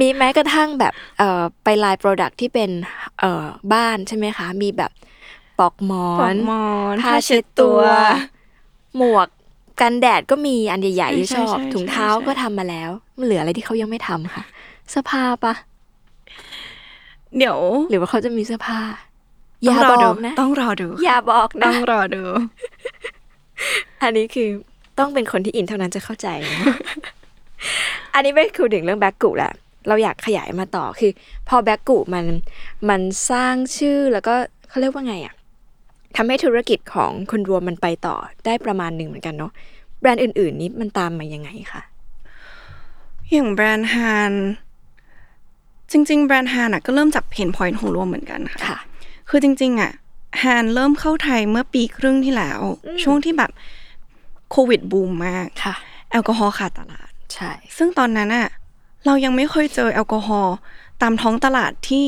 [0.06, 2.70] ีแม้กระทั่งแบบเอ่อไป line product ที่เป็น
[3.20, 4.92] เอ่อบ้านใช่ไหมคะ มีแบบ
[5.58, 7.80] ปลอกหมอนปลอกหมอนนผ้าเช็ดตัว
[8.96, 9.28] หมวก
[9.80, 14.44] กันแดดก็มีอันใหญ่ๆที่ใช่ชอบใช่ถุงเท้าใช่ใช่ก็ทำมาแล้วมันเหลืออะไรที่เขายังไม่ทำค่ะ
[14.90, 15.54] เสื้อผ้าปะ
[17.36, 17.58] เดี๋ยว
[17.90, 18.78] หรือว่าเขาจะมีเสื้อผ้า
[19.64, 22.22] อต้ย่าองรบอดูอกนะ ต้องรอดู อย่าบอกต้นะองรอดู
[24.02, 24.48] อันนี้คือ
[24.98, 26.58] ต้องเป็นคนที่อินเท่านั้นจะเข้าใจนะ
[28.14, 29.52] อันนี้ไม่คือถึงเรื่องแบ็กกูแหละ
[29.88, 31.10] เราอยากขยายมาต่อคือ
[31.48, 32.24] พอแบ็กกูมัน
[32.88, 34.34] มันสร้างชื่อแล้วก็
[34.68, 35.34] เขาเรียกว่าไงอะ
[36.16, 38.16] ทำให้ธุรกิจของคุณรวมมันไปต่อ
[38.46, 39.52] ได้ประมาณหนึ่งเหมือนกันเนาะ
[40.00, 41.82] แบรนด์อื่น ๆ นี้มันตามมายังไงคะ
[43.30, 44.32] อย่างแบรนด์ Haan
[45.90, 48.78] จริง ๆ แบรนด์ Haan อะก็เริ่มจาก pain point ของรวมเหมือนกันค่ะค่ะ
[49.28, 49.92] คือจริง ๆ อะ
[50.42, 52.60] Haan เริ่มเข้าไทยเมื่อปีครึ่งที่แล้ว
[53.02, 53.50] ช่วงที่แบบ
[54.50, 55.74] โควิดบูมมากค่ะ
[56.10, 58.48] แอลกอฮอล์ขาดตลาด ใช่ ซึ่งตอนนั้นอะ
[59.06, 60.56] เรายังไม่เคยเจอแอลกอฮอล์
[61.02, 62.06] ตามท้องตลาดที่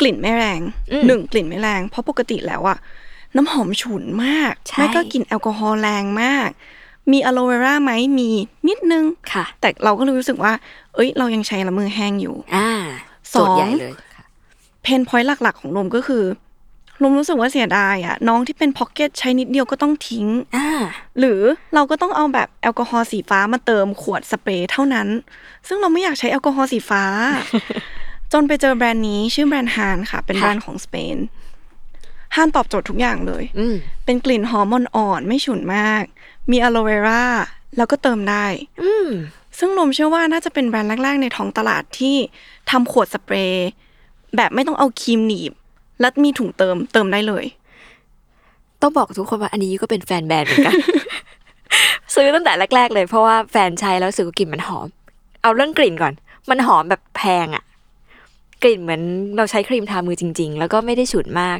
[0.00, 0.60] กลิ่นไม่แรง
[1.06, 2.78] หนึ่งกลิ่นไม่แรง เพราะปกติแล้วอะ
[3.36, 6.48] น้ำหอมฉุนมากใช่ไม่ก็กลิ่นแอลกอฮอล์แรงมาก
[7.12, 8.30] มีอะโลเวราไหมมี
[8.68, 10.52] นิดนึงค่ะ แต่เราก็เลยรู้สึกว่า
[10.94, 12.70] เอ้ย เรายังใช้แล้วมือแห้งอยู่ อ่า
[13.34, 13.68] สองโจทย์ใหญ่
[14.82, 16.24] เลยค่ะเพนพอยต์หลัก ๆ ของลมก็คือ
[17.02, 20.68] ลมรู้สึกว่าเสียดายอะน้องที่เป็น pocket ใช้นิดเดียวก็ต้องทิ้งอ่า
[21.18, 21.40] หรือ
[21.74, 25.08] เราก็ต้องเอาแบบแอลกอฮอล์สีฟ้ามาเติมขวดสเปรย์เท่านั้น
[25.68, 27.04] ซึ่งเราไม่อยากใช้แอลกอฮอล์สีฟ้า
[28.32, 31.16] จนไปเจอแบรนด์นี้ชื่อแบรนด์ฮานค่ะ เป็นค่ะแบรนด์ของสเปน
[32.34, 36.02] ฮานตอบโจทย์ทุกอย่างเลยอืมเป็นกลิ่นหอมอ่อนๆไม่ฉุนมาก
[36.50, 37.24] มีอะโลเวรา
[37.76, 38.46] แล้วก็เติมได้
[38.82, 39.08] อืม
[39.58, 42.16] ซึ่งลมเชื่อว่าน่าจะเป็นแบรนด์แรกๆในท้องตลาดที่
[42.70, 43.68] ทำขวดสเปรย์
[44.36, 45.52] แบบไม่ต้องเอาครีมหนีบ
[46.00, 47.44] และมีถุงเติมเติมได้เลย
[48.82, 50.74] ต้องบอกทุกคนว่าอันนี้ก็เป็นแฟนแบรนด์เหมือนกัน
[52.14, 54.86] ซื้อตั้งแต่แรก ๆ เลยเพราะว่าแฟนใช้แล้วรู้สึกว่ากลิ่นมันหอม
[55.42, 56.12] เอาเรื่องกลิ่นก่อน
[56.50, 57.64] มันหอมแบบแพงอะ
[58.62, 59.02] กลิ่นเหมือน
[59.36, 61.58] เราใช้ครีมทามือจริง ๆ แล้วก็ไม่ได้ฉุนมาก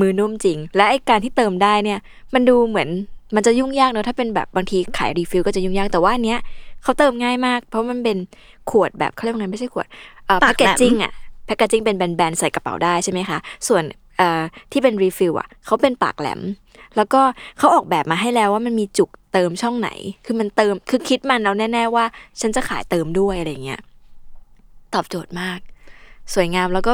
[0.00, 1.98] มือนุ่มจริง และไอการที่เติมได้เนี่ย
[2.34, 2.88] มันดูเหมือน
[3.34, 6.38] มันจะยุ่งยากเนอะถ้าเป็นแบบบางทีขาย refill ก็จะยุ่งยากแต่ว่าอันเนี้ย
[6.82, 8.16] เขาเติมง่ายมาก เพราะมันเป็น
[8.70, 9.86] ขวดแบบเขาเรียกว่าไงไม่ใช่ขวด
[10.26, 11.12] เอ่อปาแพกคแหเกลม packaging อะ
[11.48, 13.84] packaging เป็นแบนๆใส่กระเป๋าได้ใช่ไหมคะ ส่วน
[14.72, 16.40] ที่เป็น refill อะเขาเป็นปากแหลม
[16.96, 17.20] แล้วก็
[17.58, 19.90] เขาออกแบบมาให้แล้วว่ามันมีจุกเติมช่องไหน
[20.24, 22.04] คือมันเติมคือคิดมันแล้วแน่ ๆ ว่า
[22.40, 23.80] ฉันจะขายเติมด้วยอะไรเงี้ย
[24.94, 25.58] ตอบโจทย์มาก
[26.34, 26.92] สวยงามแล้วก็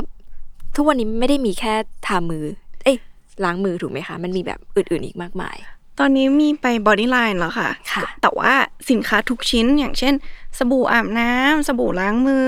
[0.76, 1.74] ทุกวันนี้ไม่ได้มีแค่
[2.06, 2.44] ทามือ
[2.84, 2.96] เอ้ย
[3.44, 5.56] ล้างมือถูกไหมคะ มันมีแบบอื่นๆอีกมากมาย
[5.98, 8.52] ตอนนี้มีไป body line แล้วค่ะค่ะ แต่ว่า
[8.90, 10.14] สินค้าทุกชิ้นอย่างเช่น
[10.59, 12.46] สบู่อาบน้ำ สบู่ล้างมือ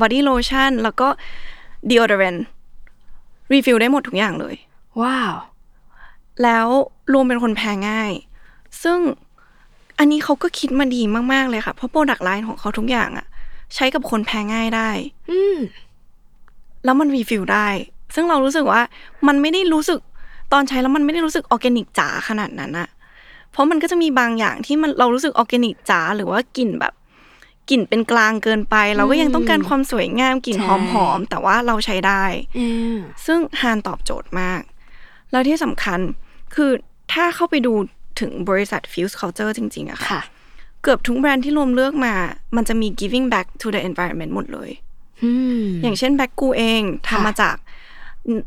[0.00, 1.08] body lotion แล้วก็
[1.90, 2.36] deodorant
[3.52, 4.54] refill ได้หมดทุกอย่างเลย
[5.00, 5.34] ว้าว
[6.42, 6.66] แล้ว
[7.12, 8.12] รวมเป็นคนแพ้ง่าย
[8.82, 8.98] ซึ่ง
[9.98, 11.02] อันนี้เขาก็คิดมาดี
[11.32, 13.26] มาก ๆ เลยค่ะ เพราะ product line ของเขาทุกอย่างอะ
[13.74, 14.90] ใช้กับคนแพ้ง่ายได้
[15.30, 15.56] อืม
[16.84, 17.68] แล้วมัน refill ได้
[18.14, 18.82] ซึ่งเรารู้สึกว่า
[19.26, 20.00] มันไม่ได้รู้สึก
[20.52, 22.88] ตอนใช้แล้วมันไม่ได้รู้สึกออร์แกนิกจ๋าขนาดนั้นอะ
[23.52, 26.94] เพราะมันก็จะมีบางอย่างที่มันเรารู้สึกออร์แกนิกจ๋าหรือว่ากลิ่นแบบ
[27.70, 32.24] กลิ่นเป็นกลางเกินไป เราก็ยังต้องการความสวยงามกลิ่นใช่หอมๆแต่ว่าเราใช้ได้
[32.58, 34.62] อืมซึ่ง Haan ตอบโจทย์มาก
[35.30, 36.00] แล้วที่สำคัญ
[36.54, 36.70] คือ
[37.12, 37.72] ถ้าเข้าไปดู
[38.20, 40.22] ถึงบริษัท Fuse Culture จริง ๆอะค่ะค่ะ
[40.82, 42.14] เกือบทุกแบรนด์ที่รวมเลือกมา
[42.56, 44.70] มันจะมี giving back to the environment หมดเลย
[45.24, 45.30] อื
[45.62, 47.56] มอย่างเช่นแบ็กกูเองค่ะทำมาจาก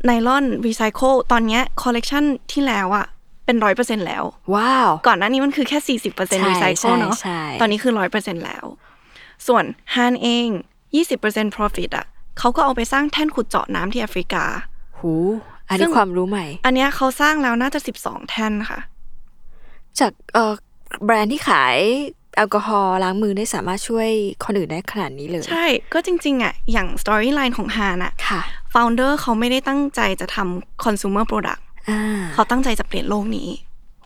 [0.06, 3.06] ไนลอนรีไซเคิลตอนเนี้คอลเลกชันที่แล้วอะ
[3.44, 8.64] เป็นร้อยเปอร์เซ็นต์แล้ว ว้าว ก่อนหน้านี้มันคือแค่สี่สิบเปอร์เซ็นต์ใช่รีไซเคิลเนาะใช่ตอนนี้คือร้อยเปอร์เซ็นต์แล้ว
[9.46, 9.64] ส่วน
[9.94, 10.48] Haan เอง
[10.94, 12.06] ยี่สิบเปอร์เซ็นต์ profit อะ
[12.38, 14.44] เขาก็เอาไปสร้างแท่นขุดเจาะน้ำที่แอฟริกา
[14.98, 15.12] หู
[15.68, 18.80] อันนี้ซึ่งความรู้ใหม่ อันเนี้ยเขาสร้างแล้วน่าจะสิบสองแท่นค่ะ
[19.98, 20.52] จากเอ่อ
[21.04, 21.76] แบรนด์ที่ขาย
[22.36, 24.08] แอลกอฮอล์ล้างมือได้สามารถช่วย
[24.44, 28.12] คนอื่นได้ขนาดนี้เลย ใช่ ก็จริง ๆอะอย่าง storyline ของ Haan อะ
[28.72, 32.00] ค่ะ founder เขาไม่ได้ตั้งใจจะทำ consumer product อ่า
[32.34, 33.48] เขาตั้งใจจะเปลี่ยนโลกนี้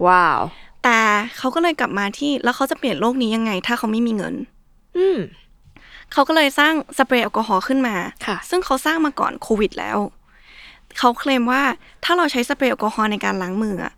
[0.07, 0.41] ว้าว
[0.85, 0.99] แต่
[1.39, 4.35] เขาก็เลยกลับมาที่แล้วเขาจะเปลี่ยนโลกนี้ยังไง ถ้าเขาไม่มีเงิน
[4.97, 5.19] อืม
[6.13, 7.97] เขาก็เลยสร้างสเปรย์แอลกอฮอล์ขึ้นมา
[8.27, 9.99] ค่ะ ซึ่งเขาสร้างมาก่อนโควิดแล้ว
[10.99, 11.63] เขาเคลมว่า
[12.05, 13.93] ถ้าเราใช้สเปรย์แอลกอฮอล์ในการล้างมืออะ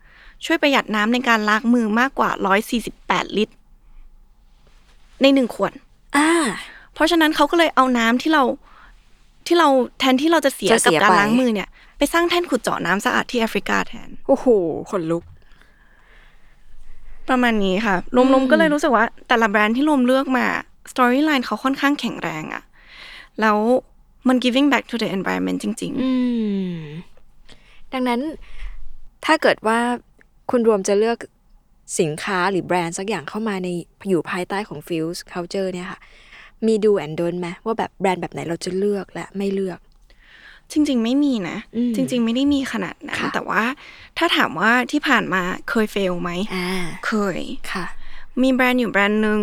[0.44, 2.30] ช่วยประหยัดน้ำในการล้างมือมากกว่า
[2.84, 3.54] 148 ลิตร
[5.22, 5.72] ในหนึ่งขวด
[6.16, 6.30] อ่า
[6.94, 8.42] เพราะฉะนั้นเขาก็เลยเอาน้ำที่เรา
[9.46, 14.46] ที่เราแทนที่เราจะเสียจะเสีกับยการไปล้างมือเนี่ย ไปสร้างแท่นขุดเจาะน้ำสะอาดที่แอฟริกาแทน โอ้โห
[14.90, 15.24] ขนลุก
[17.28, 20.46] ประมาณนี้ค่ะรวมๆก็เลยรู้สึกว่า แต่ละแบรนด์ที่รวมเลือกมา
[20.92, 22.62] สตอรี่ไลน์เขาค่อนข้างแข็งแรงอะ
[23.40, 23.58] แล้ว
[24.28, 26.12] มัน giving back to the environment จริงอื
[26.74, 26.76] ม
[27.92, 28.20] ดังนั้น
[29.24, 29.78] ถ้าเกิดว่า
[30.50, 31.18] คุณรวมจะเลือก
[32.00, 33.68] สินค้าหรือแบรนด์สักอย่างเข้ามาใน
[34.08, 36.00] อยู่ภายใต้ของ Fuse Culture เนี่ยค่ะ
[36.66, 43.62] มี do and don't ไหมว่าแบบแบรนด์แบบไหนเราจะเลือกและไม่เลือกๆจริง ๆ ไม่มีนะอืมจริง ๆ ไม่ได้มีขนาดนั้นค่ะแต่ว่า
[44.18, 46.68] ถ้าถามว่าที่ผ่านมาเคย fail ไหมอ่า
[47.06, 47.40] เคย
[47.72, 47.84] ค่ะ
[48.42, 49.40] มีแบรนด์อยู่แบรนด์หนึ่ง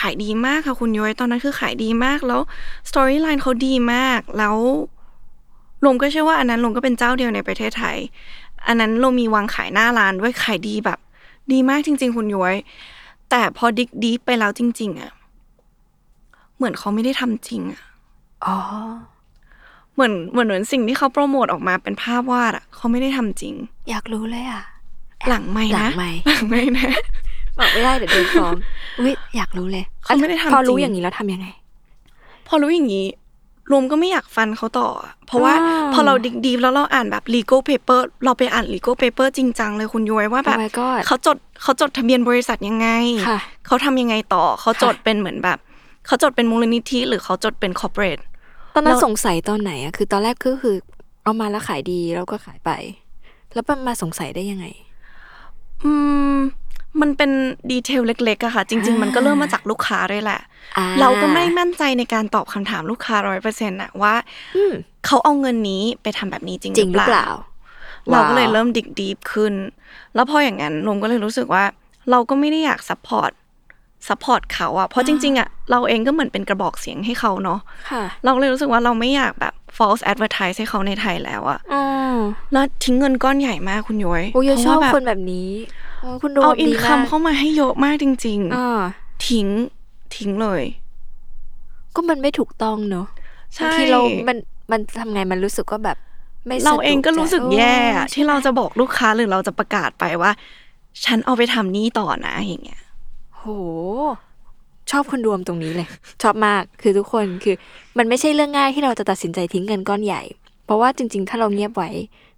[0.06, 2.40] ายดีมากค่ะคุณย้อยตอนนั้นคือขายดีมากแล้ว
[2.88, 4.56] storyline เขาดีมาก แล้ว
[5.86, 7.96] ลงก็เชื่อว่าอันนั้นลงก็เป็นเจ้าเดียวในประเทศไทย
[8.66, 10.98] อันนั้นลงมีวางขายหน้าร้านด้วยขายดีแบบ
[11.52, 12.54] ดีมากจริง ๆ คุณย้อย
[13.30, 15.10] แต่พอดิกดีไปแล้วจริง ๆอะ
[16.60, 17.82] เหมือนเขาไม่ได้ทำจริงอะ
[18.46, 18.56] อ๋อ
[19.94, 23.54] เหมือนเหมือนเหมือนสิ่งที่เขาโปรโมทออกมาเป็นภาพวาดอะเขาไม่ได้ทำจริง
[23.90, 24.62] อยากรู้เลยอะ
[25.28, 26.88] หลังไม่หลันะงไมค์หลังไม่นะ
[27.58, 28.54] บอกไม่ได้เดี๋ยวโดนฟ้อง
[28.98, 31.46] อุ้ยอยากรู้เลยเขาไม่ได้ทำพอรู้จริงอย่างนี้แล้วทำยังไง
[32.48, 33.06] พอรู้อย่างนี้
[33.70, 42.88] รวมก็ไม่อยากฟันเขาต่ออะเพราะว่าอ่าพอเราดิกดีแล้วเราอ่านแบบ legal paper เราไปอ่าน legal paper จริงจังเลยคุณย้อยว่าแบบ Oh my god เขาจดเขาจดทะเบียนบริษัทยังไง
[43.28, 45.58] ค่ะเขาทำยังไงต่อ เขาจดค่ะเป็นเหมือนแบบ
[46.06, 48.22] เขาจดเป็นมูลนิธิ หรือเขาจดเป็น corporate
[48.74, 50.76] ตอนนั้นเราสงสัยตอนไหนอะคือตอนแรกก็คือ
[51.24, 52.70] เอามาแล้วขายดีแล้วก็ขายไป
[53.54, 54.66] แล้วมันมาสงสัยได้ยังไง
[55.84, 55.92] อื
[56.34, 56.36] ม
[57.00, 57.30] มันเป็น
[57.70, 60.40] ดีเทลเล็กๆอะค่ะ จริง ๆ มันก็เริ่มมาจากลูกค้าด้วยแหละ
[60.76, 64.14] อ่าเราก็ไม่มั่นใจในการตอบคำถามลูกค้าร้อยเปอร์เซ็นต์อะว่า
[64.56, 64.72] อืม
[65.06, 67.28] เขาเอาเงินนี้ไปทำแบบนี้จริงจริงหรือเปล่า
[68.10, 69.54] เราก็เลยว้าวเริ่มดิกดีฟขึ้น
[70.14, 71.64] แล้วพออย่างนั้นนมก็เลยรู้สึกว่า
[72.10, 73.30] เราก็ไม่ได้อยากซัพพอร์ต
[74.08, 77.60] ซัพพอร์ตเขาอะเพราะจริง ๆอะเราเองก็เหมือนเป็นกระบอกเสียงให้เขาเนาะ
[77.90, 81.82] ค่ะเราเลยรู้สึกว่าเราไม่อยากแบบ false advertise ให้เขาในไทยแล้วอะอื
[82.14, 82.16] ม
[82.52, 85.48] แล้วทิ้งเงินก้อนใหญ่มากคุณย้อยโอ้ยชอบเพราะว่าคนแบบนี้
[86.00, 89.46] โอ้ยคุณโดเอามอินดีคัมมากเข้ามาให้เยอะมากจริงอ่าๆทิ้ง
[90.16, 90.62] ทิ้งเลย
[91.94, 93.06] ก็มันไม่ถูกต้องเนอะ
[93.54, 94.36] ใช่บางทีเรา มัน
[94.72, 95.98] มันทำไง มันรู้สึกว่าแบบ
[96.46, 100.30] ไม่สะดวเราเองก็รู้สึกใจแย่อะโอ้ที่เราจะบอกลูกค้าหรือเราจะประกาศไปว่า
[101.04, 102.80] ฉันเอาไปทำนี่ต่อนะอย่างเงี้ย
[103.40, 103.46] โห
[104.90, 105.88] ชอบคนรวมตรงนี้เลย
[106.22, 107.56] ชอบมากคือทุกคนคือ
[107.98, 110.22] มันไม่ใช่เรื่องง่ายที่เราจะตัดสินใจทิ้งเงินก้อนใหญ่
[110.64, 111.90] เพราะว่าจริง ๆ ถ้าเราเงียบไว้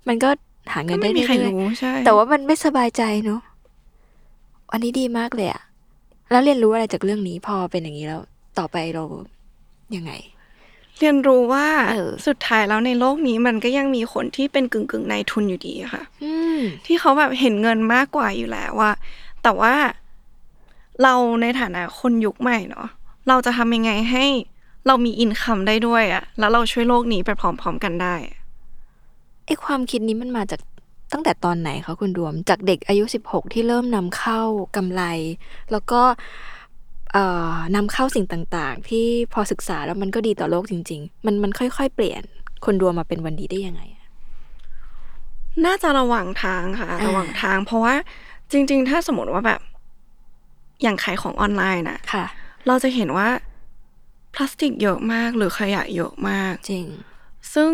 [0.08, 0.30] มันก็
[0.72, 3.40] หาเงิก็นได้ไม่มีใครเรื่อยรู้ใช่ๆแต่ว่ามันไม่สบายใจเนอะ
[4.72, 5.62] อันนี้ดีมากเลยอะ
[6.30, 8.20] แล้วเรียนรู้อะไรจากเรื่องนี้พอเป็นอย่างนี้แล้ว
[8.58, 9.04] ต่อไปเรา
[9.96, 10.12] ยังไง
[10.98, 18.90] เรียนรู้ว่าเออสุดท้ายแล้วในโลกนี้มันก็ยังมีคนที่เป็นกึ่งกึ่งๆนายทุนอยู่ดีอะค่ะอืมที่เขาแบบเห็นเงินมากกว่าอยู่แล้วว่า
[19.42, 19.74] แต่ว่า
[21.02, 22.88] เราในฐานะคนยุคใหม่เนาะ
[23.28, 24.24] เราจะทำยังไงให้
[24.86, 28.38] เรามีอินคัมได้ด้วยอะแล้วเราช่วยโลกนี้ไปพร้อมๆกันได้อะ
[29.46, 30.60] ไอความคิดนี้มันมาจาก
[31.12, 34.40] ตั้งแต่ตอนไหนคะคุณรวม จากเด็กอายุ 16 ที่เริ่มนำเข้า
[34.76, 35.02] กำไร
[35.72, 36.02] แล้วก็
[37.12, 38.26] เอ่อนำเข้าสิ่ง
[38.56, 42.22] ต่างๆ ที่พอศึกษาแล้วมันก็ดีต่อโลกจริง ๆ มันมันค่อยๆ เปลี่ยน
[42.64, 44.06] คนรวมมาเป็นวันดีได้ยังไงอะ
[45.66, 47.94] น่าจะระหว่างทางค่ะอ่าระหว่างทาง เพราะว่า
[48.52, 49.60] จริง ๆ ถ้าสมมติว่าแบบ
[50.82, 52.24] อย่างขายของออนไลน์นะค่ะ
[52.66, 53.28] เราจะเห็นว่า
[54.34, 56.86] พลาสติกเยอะมากหรือขยะเยอะมาก จริง
[57.54, 57.72] ซึ่ง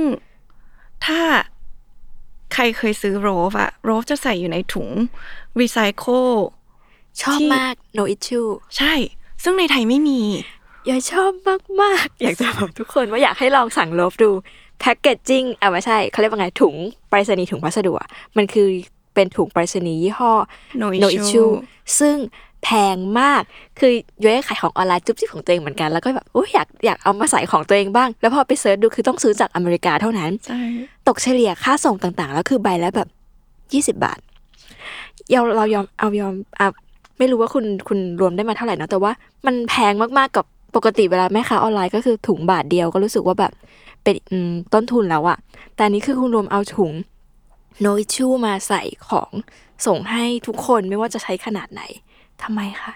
[1.06, 1.20] ถ้า
[2.52, 4.88] ใครเคยซื้อโรฟอะโรฟจะใส่อยู่ในถุง
[5.60, 6.28] รีไซเคิล
[7.20, 8.94] ชอบที่มาก noissue ใช่
[9.42, 10.20] ซึ่งในไทยไม่มี
[10.88, 14.30] ยายชอบมากมากๆอยากจะบอกทุกคนว่าอยากให้ลองสั่งลบดู
[14.80, 16.74] packaging อะไม่ใช่เขาเรียกว่าไงถุง
[17.08, 18.68] ไปรษณีย์ถุงพัสดุอะมันคือ
[19.14, 20.32] เป็นถุงไปรษณีย์ยี่ห้อ
[20.82, 21.52] noissue noissue
[21.98, 22.16] ซึ่ง
[22.64, 23.42] แพงมาก
[23.78, 23.92] คือ
[24.22, 30.30] ย้อยขายของออนไลน์จุ๊บจิ๊บของตัวเองเหมือนกัน แล้วก็แบบโอ้ยอยากอยากเอามาใส่ของตัวเองบ้าง แล้วพอไป search ดูคือต้องซื้อจากอเมริกาเท่านั้น
[31.08, 33.08] ตกเฉลี่ยค่าส่งต่างๆ แล้วคือใบละแบบ
[33.72, 34.18] ยี่สิบบาท
[35.30, 36.66] เราเรายอมเอายอมอะ
[37.18, 39.12] ไม่รู้ว่าคุณคุณรวมได้มาเท่าไหร่นะแต่ว่า
[39.46, 40.44] มันแพงมากๆกับ
[40.76, 43.52] ปกติเวลาแม่ค้าออนไลน์ก็คือถุงบาทเดียวก็รู้สึกว่าแบบ
[44.02, 44.16] เป็น
[44.74, 45.38] ต้นทุนแล้วอะ
[45.74, 46.92] แต่อันนี้คือคุณรวมเอาถุง
[47.84, 49.30] no issue มาใส่ของ
[49.86, 51.82] ส่งให้ทุกคนไม่ว่าจะใช้ขนาดไหน
[52.42, 52.92] ทำไมคะ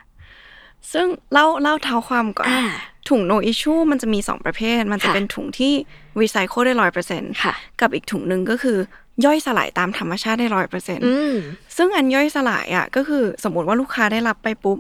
[0.93, 2.63] ซึ่งเล่าเล่าเท้าความก่อนอ่า
[3.09, 5.73] ถุง no issue มันจะมีสองประเภท มันจะค่ะเป็นถุงที่
[6.21, 8.77] รีไซเคิลได้ร้อยเปอร์เซ็นต์ค่ะกับอีกถุงหนึ่งก็คือ
[9.25, 11.35] ย่อยสลายตามธรรมชาติได้ร้อยเปอร์เซ็นต์อืม
[11.77, 14.79] ซึ่งอันย่อยสลายอะก็คือสมมติว่าลูกค้าได้รับไปปุ๊บ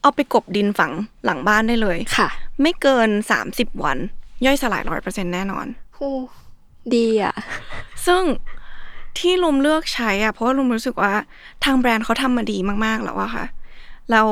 [0.00, 0.92] เอาไปกบดินฝัง
[1.24, 2.28] หลังบ้านได้เลยค่ะ
[2.62, 3.98] ไม่เกินสามสิบวัน
[4.46, 6.12] ย่อยสลายร้อยเปอร์เซ็นแน่นอนโอ้
[6.94, 7.34] ดีอะ
[8.06, 8.22] ซึ่ง
[9.18, 11.12] ที่ลุมเลือกใช้อะเพราะว่าลุมรู้สึกว่า
[11.64, 13.44] ทางแบรนด์เขาทำมาดีมากๆแล้วอะค่ะ
[14.10, 14.28] แล้ว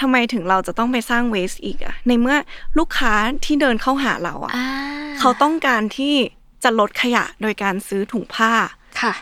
[0.00, 2.36] ทำไมถึงเราจะต้องไปสร้างเวสอีกอะในเมื่อ
[2.78, 3.12] ลูกค้า
[3.44, 4.68] ที่เดินเข้าหาเราอะอ่า
[5.18, 6.14] เขาต้องการที่
[6.64, 8.52] จะลดขยะโดยการซื้อถุงผ้า
[9.00, 9.14] ค่ะ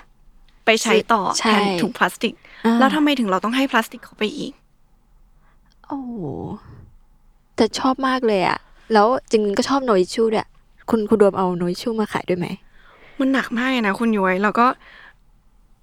[0.64, 4.52] ไปใช้ต่อใช่แทนถุงพลาสติกอ่าแล้วทำไมถึงเราต้องให้พลาสติกเขาไปอีก
[5.88, 6.14] โอ้โห
[7.56, 8.58] แต่ชอบมากเลยอะ
[8.92, 10.48] แล้วจริงๆก็ชอบโนอิชูด้วย
[10.90, 12.46] คุณคุณรวมเอาโนอิชูมาขายด้วยไหม
[13.20, 14.66] มันหนักมากเลยนะคุณย้อยแล้วก็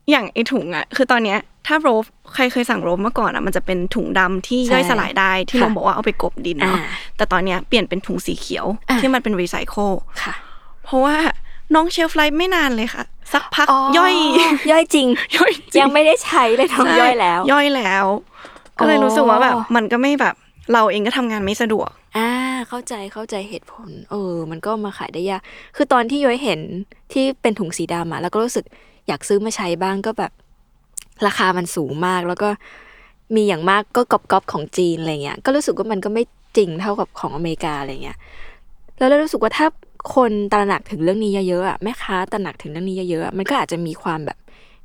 [0.10, 6.84] อย่างไอถุงอะคือตอนเนี้ยถ้าโรฟใครเคยสั่งโรฟเมื่อก่อนอะมันจะเป็นถุงดำที่ใช่ย่อยสลายได้ที่ค่ะเราบอกว่าเอาไปกบดินเนาะอ่า
[7.18, 9.90] แต่ตอนเนี้ยเปลี่ยนเป็นถุงสีเขียวอ่าที่มันเป็นรีไซเคิล
[10.22, 10.34] ค่ะ
[10.86, 11.16] เพราะว่า
[11.76, 14.14] น้องเชลฟไลฟ์ไม่นานเลยค่ะ สักพักย่อย
[14.72, 18.06] ย่อยจริงย่อยจริยังไม่ได้ใช้เลยท้องใช่ย่อยแล้ว ย่อยแล้ว
[18.80, 20.36] ก็เลยรู้สึกว่าแบบอ๋อมันก็ไม่แบบ
[20.74, 22.30] เราเองก็ทำงานไม่สะดวก อ่า
[22.70, 25.42] เข้าใจเข้าใจเหตุผล เออ มันก็มาขายได้ยาก
[25.76, 26.60] คือตอนที่ย้อยเห็น
[27.14, 28.66] ที่เป็นถุงสีดำอะแล้วก็รู้สึก
[29.08, 30.32] อยากซื้อมาใช้บ้างก็แบบ
[31.26, 32.50] ราคามันสูงมากแล้วก็
[33.36, 36.24] มีอย่างมากก็กอบกอบของจีนอะไรเงี้ย ก็รู้สึกว่ามันก็ไม่
[36.58, 38.18] จริงเท่ากับของอเมริกาอะไรเงี้ย
[38.98, 39.68] แล้วเรารู้สึกว่าถ้า
[40.16, 44.38] คนตระหนักถึงเรื่องนี้เยอะๆอะแม่ค้าตระหนักถึงเรื่องนี้เยอะๆมันก็อาจจะมีความแบบ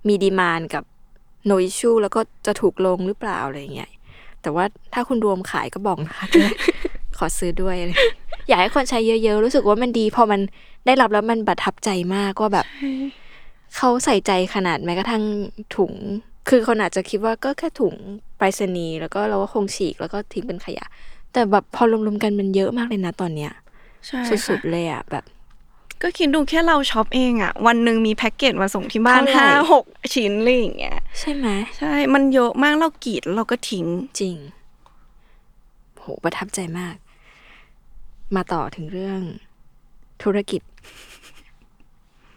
[0.09, 0.85] มีดีมานกับ
[1.47, 3.91] โนอิชูแล้วก็จะถูกลงหรือเปล่าอะไรเงี้ย
[4.43, 6.27] แต่ว่าถ้าคุณรวมขายก็บอกนะคะ
[7.19, 7.91] ขอซื้อด้วยอะไร
[8.49, 10.41] อยากให้คนใช้เยอะๆ รู้สึกว่ามันดี พอมัน
[10.87, 12.67] ได้รับแล้วมันประทับใจมากว่าแบบ
[13.77, 15.23] เขาใส่ใจขนาดแม้กระทั่ง
[15.77, 15.93] ถุง
[16.49, 17.95] คือคนอาจจะคิดว่าก็แค่ถุง
[18.39, 20.87] ไปรษณีย์แล้วก็เราก็คงฉีกแล้วก็ทิ้งเป็นขยะ
[21.33, 23.53] แต่แบบพอรวมๆกันมันเยอะมากเลยนะตอนเนี้ย
[24.07, 25.25] ใช่สุดค่ะๆเลยอะแบบ
[26.03, 31.47] ก็คิดดูแค่เราช็อปเองอะวันหนึ่งมีแพ็กเกจมาส่งที่บ้านเท่าไหร่ห้าหกชิ้นอะไรอย่างเงี้ยใช่ไหม
[31.79, 33.85] ใช่ มันเยอะมากเรากรีดแล้วเราก็ทิ้ง
[34.21, 34.37] จริง
[35.99, 36.95] โหประทับใจมาก
[38.35, 39.21] มาต่อถึงเรื่อง
[40.23, 40.61] ธุรกิจ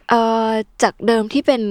[0.08, 0.50] เอ่อ
[0.82, 1.62] จากเดิมที่เป็น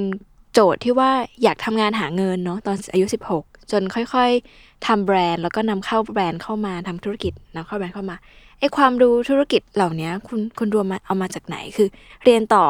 [0.53, 1.11] โจทย์ที่ว่า
[1.43, 3.05] อยากทำงานหาเงินเนาะตอนอายุ
[3.39, 8.15] 16 จนค่อยๆทำแบรนด์ แล้วก็นำเข้าแบรนด์เข้ามาทำธุรกิจนำเข้าแบรนด์เข้ามา
[8.59, 11.87] ไอความรู้ธุรกิจเหล่านี้คุณคุณรวมมาเอามาจากไหนคือ
[12.23, 12.65] เรียนต่อ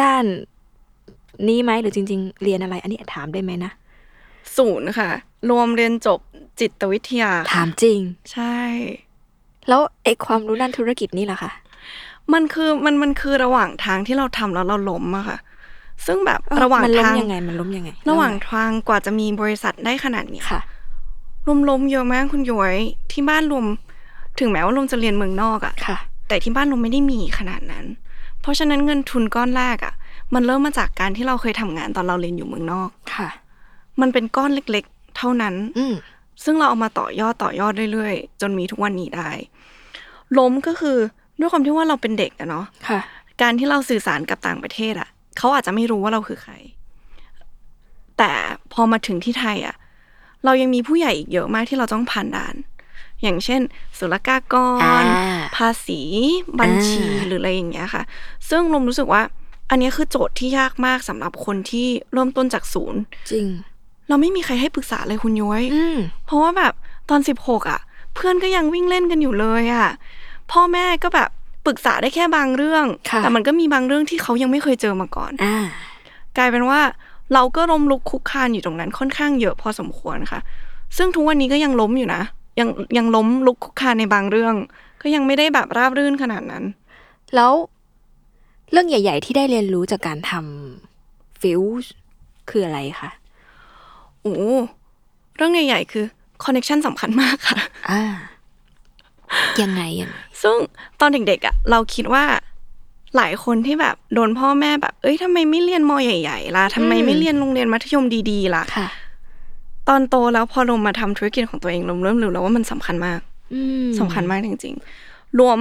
[0.00, 0.24] ด้าน
[1.48, 3.72] นี้ไหมหรือจริง ๆ เรียนอะไร อันนี้ถามได้ไหมนะ
[4.56, 5.10] ศูนย์ค่ะ
[5.50, 6.20] รวมเรียนจบ
[6.60, 7.98] จิตวิทยา ถามจริง
[8.32, 8.56] ใช่
[9.68, 11.50] แล้วไอความรู้ด้านธุรกิจนี่ล่ะคะ
[12.32, 15.38] มันคือมันมันคือระหว่างทางที่เราทำแล้วเราล้มอะค่ะ
[16.06, 20.62] ซึ่งแบบระหว่างมันล้มทางยังไงมันล้มยังไง ระหว่างทางกว่าจะมีบริษัทได้ขนาดเนี้ยค่ะ
[21.46, 22.74] รวมล้มเยอะมากคุณย้อย
[23.12, 23.64] ที่บ้านรวม
[24.38, 27.84] ถึงแม้ว่ารวมจะเรียนเมืองนอกอะค่ะ แต่ที่บ้านรวมไม่ได้มีขนาดนั้น
[28.40, 29.94] เพราะฉะนั้นเงินทุนก้อนแรกอะ
[30.34, 33.28] มันเริ่มมาจากการที่เราเคยทำงานตอนเราเรียนอยู่เมืองนอกค่ะ
[34.00, 35.94] มันเป็นก้อนเล็กๆ เท่านั้น อืม
[36.44, 39.30] ซึ่งเราเอามาต่อยอดต่อยอดเรื่อยๆ จนมีทุกวันนี้ได้
[40.38, 40.96] ล้มก็คือ
[41.38, 43.00] ด้วยความที่ว่าเราเป็นเด็กอะเนาะค่ะ
[43.42, 46.52] การที่เราสื่อสารกับต่างประเทศอะเขาอาจจะไม่รู้ว่าเราคือใคร
[48.18, 48.32] แต่
[48.72, 49.76] พอมาถึงที่ไทยอะ
[50.44, 52.56] เรายังมีผู้ใหญ่อีกเยอะมากที่เราต้องผ่านด่าน
[53.22, 53.60] อย่างเช่น
[53.98, 56.00] ศุลกากรอ่าภาษี
[56.60, 58.02] บัญชีอ่าหรืออะไรอย่างเงี้ยค่ะ
[58.50, 59.22] ซึ่งลมรู้สึกว่า
[59.70, 63.00] อันเนี้ยคือโจทย์ที่ยากมากสำหรับคนที่เริ่มต้นจากศูนย์
[63.32, 63.46] จริง
[64.08, 66.74] เราไม่มีใครให้ปรึกษาเลยคุณย้อยอืมเพราะว่าแบบ
[67.10, 67.80] ตอนสิบหกอะ
[68.14, 69.88] เพื่อนก็ยังวิ่งเล่นกันอยู่เลยอะ
[70.52, 71.30] พ่อแม่ก็แบบ
[71.66, 75.56] ปรึกษาได้แค่บางเรื่องค่ะแต่มันก็มีบางเรื่องที่เขายังไม่เคยเจอมาก่อนอ่า
[76.36, 76.80] กลายเป็นว่า
[77.34, 80.40] เราก็ล้มลุกคลุกคลานอยู่ตรงนั้นค่อนข้างเยอะพอสมควรค่ะ
[80.96, 82.22] ซึ่งทุกวันนี้ก็ยังล้มอยู่นะ
[82.60, 84.54] ยังยังล้มลุกคลุกคลานในบางเรื่อง
[85.02, 86.64] ก็ยังไม่ได้แบบราบรื่นขนาดนั้น
[87.34, 87.52] แล้ว
[88.72, 91.90] เรื่องใหญ่ ๆ ที่ได้เรียนรู้จากการทำฟิวส์
[92.50, 93.10] คืออะไรคะ
[94.22, 94.34] โอ้
[95.36, 96.04] เรื่องใหญ่ ๆ คือ
[96.44, 97.58] คอนเน t ชันสำคัญมากค่ะ
[97.90, 98.02] อ่า
[99.62, 100.56] ยังไงยังไง ซึ่ง
[101.00, 102.24] ตอนเด็กๆอะเราคิดว่า
[103.16, 108.88] หลายคนที่แบบโดนพ่อแม่แบบ เอ้ยทำไมไม่เรียนมใหญ่ๆล่ะทำไมไม่เรียนโรงเรียนมัธยมดีๆล่ะค่ะ
[109.88, 113.20] ตอนโตแล้วพอลงมาทำธุรกิจของตัวเองลมเริ่มรู้แล้วว่ามันสำคัญมาก
[113.54, 114.74] อืมสำคัญมากจริง
[115.06, 115.58] ๆ รวม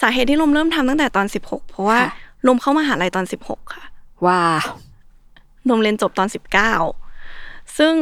[0.00, 2.10] สาเหตุที่ลมเริ่มทำตั้งแต่ตอนสิบหกเพราะว่าค่ะ
[2.48, 3.84] ลมเข้ามหาลัยตอนสิบหกค่ะ
[4.26, 4.66] ว้าว
[5.68, 6.72] ลมเรียนจบตอนสิบเก้า
[7.78, 7.94] ซึ่ง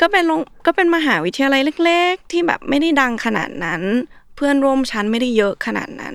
[0.00, 3.82] ก็เป็นโรงก็เป็นมหาวิทยาลัยเล็ก ๆ ที่แบบไม่ได้ดังขนาดนั้น
[4.36, 6.14] เพื่อนร่วมชั้นไม่ได้เยอะขนาดนั้น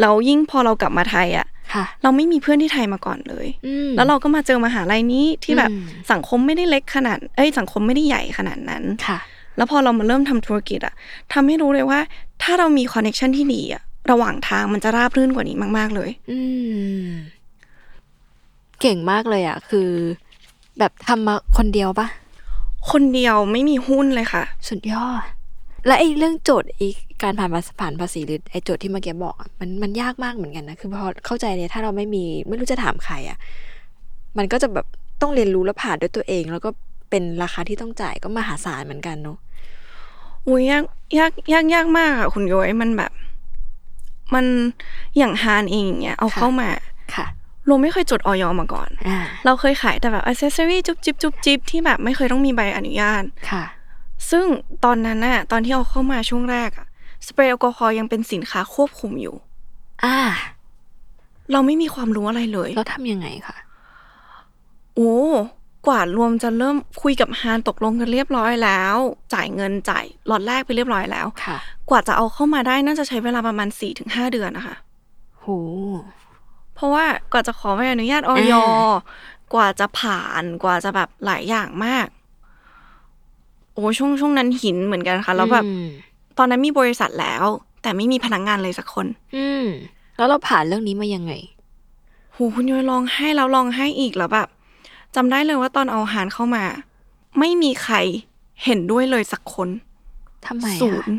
[0.00, 9.18] แล้วยิ่งพอเรากลับมาไทยอะค่ะเราไม่มีเพื่อนที่ไทยมาก่อนเลยอืมแล้วเราก็มาเจอมหาลัยนี้ที่แบบอืมสังคมไม่ได้เล็กขนาด เอ้ยสังคมไม่ได้ใหญ่ขนาดนั้นค่ะ
[9.56, 10.94] แล้วพอเรามาเริ่มทำธุรกิจอะ
[11.32, 12.00] ทำให้รู้เลยว่า
[12.42, 16.38] ถ้าเรามีคอนเน t ชันที่ดีอะระหว่างทางมันจะราบรื่นกว่านี้มาก ๆ เลย อื
[17.04, 17.06] ม
[18.80, 19.88] เก่งมากเลยอะ คือ
[20.78, 22.06] แบบทำมาคนเดียวปะ
[22.90, 25.22] คนเดียวไม่มีหุ้นเลยค่ะ สุดยอด
[25.86, 26.88] และไอ้เรื่องโจทย์ไอ้
[27.22, 33.38] การผ่านภาษผ่านภาษีหรือไอ้โจทย์ที่เมื่อกี้บอกอะมันมันยากมากเหมือนกันนะคือพอเข้าใจเลยถ้าเราไม่มีไม่รู้จะถามใครอะ
[34.38, 34.86] มันก็จะแบบ
[35.20, 36.70] ต้องเรียนรู้และผ่านด้วยตัวเอง แล้วก็
[37.10, 39.38] เป็นราคาที่ต้องจ่ายก็มหาศาลเหมือนกันเนาะ
[40.48, 40.84] อุ้ยยาก
[41.18, 43.12] ยากยากยากมากอะคุณโยยมันแบบ
[44.34, 44.46] มัน
[45.18, 46.68] อย่างฮานเองอย่างเงี้ยเอาค่ะเข้ามา
[47.14, 47.26] ค่ะ
[47.66, 53.64] เราไม่เคยจดออยมาก่อนอ่าเราเคยขายแต่แบบอ c เซสซอรี่จุ๊บจิ๊บจุ๊บจิ๊บที่แบบไม่เคยต้องมีใบอนุญาตค่ะ
[54.30, 54.46] ซึ่ง
[54.84, 56.86] ตอนนั้นน่ะตอนที่เอาเข้ามาช่วงแรกอะ
[57.26, 59.34] สเปรย์แอลกอฮอล์ยังเป็นสินค้าควบคุมอยู่
[60.04, 60.18] อ่า
[61.52, 63.56] เราไม่มีความรู้อะไรเลยแล้วทำยังไงคะ
[64.94, 65.16] โอ้
[65.86, 68.96] กว่ารวมจะเริ่มคุยกับฮานตกลงกันเรียบร้อยแล้ว
[69.34, 71.56] จ่ายเงินจ่ายล็อตแรกไปเรียบร้อยแล้วค่ะ
[71.90, 74.76] กว่าจะเอาเข้ามาได้น่าจะใช้เวลาประมาณ4ี่ถึงห้าเดือนนะคะ
[75.40, 75.46] โห
[76.74, 78.92] เพราะว่ากว่าจะขอใบอนุญาตออยอ่า
[79.54, 82.06] กว่าจะผ่านกว่าจะแบบหลายอย่างมาก
[83.74, 85.86] โอ้ช่วงช่วงนั้นหินเหมือนกันค่ะ แล้วแบบอืม
[86.38, 87.44] ตอนนั้นมีบริษัทแล้ว
[87.82, 89.66] แต่ไม่มีพนักงานเลยสักคน อืม
[90.16, 91.32] แล้วเราผ่านเรื่องนี้มายังไง
[92.32, 94.48] โหคุณย้อยลองให้แล้วลองให้อีกแล้วแบบ
[95.14, 96.64] จำได้เลยว่าตอนเอาหารเข้ามา
[97.38, 97.96] ไม่มีใคร
[98.64, 99.68] เห็นด้วยเลยสักคน
[100.46, 101.18] ทำไมศูอะนย์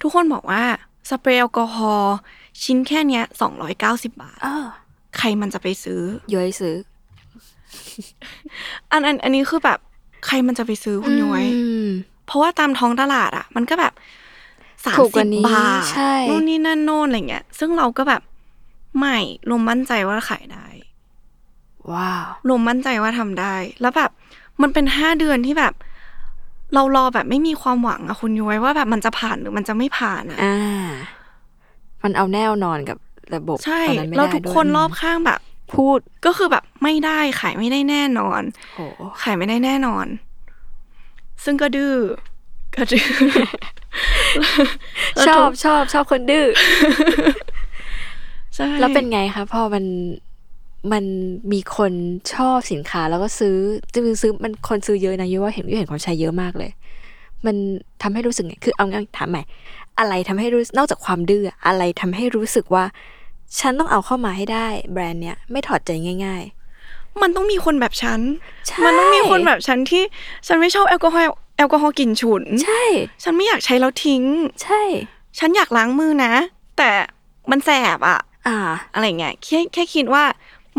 [0.00, 0.62] ทุกคนบอกว่า
[1.10, 2.16] สเปรย์แอลกอฮอล์
[2.62, 4.64] ชิ้นแค่เนี้ยสองร้อยเก้าสิบาทเออ
[5.16, 6.00] ใครมันจะไปซื้อ
[6.34, 6.74] ย้อยซื้อ
[8.90, 9.78] อันอันอันนี้คือแบบ
[10.26, 11.88] ใครมันจะไปซื้อคุณย้อยอืม
[12.26, 13.92] เพราะว่าตามท้องตลาดอะ มันก็แบบ
[14.84, 18.22] สามถูกกสิว่าบนี้บาทใช่นู่นนี่นั่นโน่นอะไรเงี้ย ซึ่งเราก็แบบ
[18.98, 19.16] ไม่
[19.48, 20.66] รวมมั่นใจว่าขายได้
[21.92, 24.10] ว้าวรวมมั่นใจว่าทำได้ แล้วแบบ
[24.62, 25.74] มันเป็นห้าเดือนที่แบบ
[26.74, 30.86] เรารอแบบไม่มีความหวังอะคุณย้อยว่าแบบมันจะผ่านหรือมันจะไม่ผ่านอะอ่า
[32.02, 32.98] มันเอาแน่วนอนกับ
[33.34, 35.40] ระบบใช่ตอนนั้นไม่แล้วได้ทุกด้วยคนรอบข้างแบบ
[35.72, 38.42] พูดก็คือแบบไม่ได้ขายไม่ได้แน่นอน
[38.74, 38.80] โห
[39.22, 40.06] ขายไม่ได้แน่นอน
[41.44, 41.94] ซึ่งก็ดื้อ
[42.76, 43.06] ก็ดื้อ
[45.26, 46.46] ชอบชอบชอบคนดื้อ
[48.54, 49.84] ใช่แล้วเป็นไงคะพอมัน
[50.92, 51.04] มัน
[51.52, 51.92] มีคน
[52.34, 53.56] ชอบสินค้าแล้วก็ซื้อ
[53.92, 56.70] จริงๆซื้อมันคนซื้อเยอะนะยุ้ยว่าเห็นยุ้ยเห็นคนใช้เยอะมากเลย
[57.46, 57.56] มัน
[58.02, 59.42] ทำให้รู้สึกไงคือเอางั้นถามใหม่
[59.98, 62.84] อะไรทำให้รู้นอกจากความดื้ออะอะไรทำให้รู้สึกว่า
[63.60, 65.90] ฉันต้องเอาเข้ามาให้ได้ แบรนด์เนี้ยไม่ถอดใจ
[66.26, 66.44] ง่าย
[67.22, 68.20] มันต้องมีคนแบบฉัน
[68.68, 70.02] ใช่ มันต้องมีคนแบบฉันที่
[70.46, 72.82] ฉันไม่ชอบแอลกอฮอล์แอลกอฮอล์กลิ่นฉุนๆใช่
[73.22, 74.22] ฉันไม่อยากใช้แล้วทิ้ง
[74.62, 74.80] ใช่
[75.38, 76.32] ฉันอยากล้างมือนะ
[76.78, 76.90] แต่
[77.50, 78.56] มันแสบอะอ่า
[78.94, 80.24] อะไรเงี้ยแค่แค่คิดว่า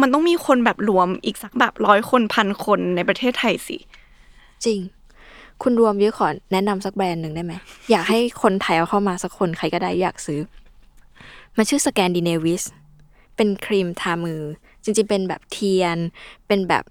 [0.02, 3.78] มันต้องมีคนแบบรวมอีกสักแบบร้อยคนพันคนในประเทศไทยสิ
[4.66, 4.80] จริง
[5.64, 7.54] คุณรวมยุ้ยขอแนะนำสักแบรนด์หนึ่งได้ไหม
[7.92, 10.40] อยากให้คนไทยเอาเข้ามาสักคนใครก็ได้อยากซื้อ
[11.58, 12.64] มันชื่อ Skandinavisk
[13.36, 14.42] เป็นครีมทามือ
[14.84, 15.98] จริงๆ เป็นแบบเทียน
[16.48, 16.84] เป็นแบบ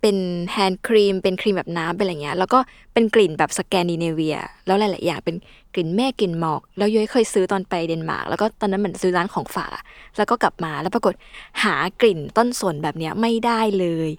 [0.00, 0.16] เป็น
[0.52, 2.58] hand cream เป็นครีมแบบน้ำเป็นอะไรเงี้ย แล้วก็
[2.92, 4.36] เป็นกลิ่นแบบสแกนดิเนเวีย
[4.66, 5.36] แล้วหลายๆ อย่างเป็น
[5.74, 9.70] กลิ่นแม่กลิ่นหมอก แล้วย้อยเคยซื้อตอนไปเดนมาร์ก แล้วก็ตอนนั้นเหมือนซื้อร้านของฝาก
[10.16, 11.14] แล้วก็กลับมา แล้วปรากฏ
[11.64, 14.10] หากลิ่นต้นสนแบบเนี้ยไม่ได้เลย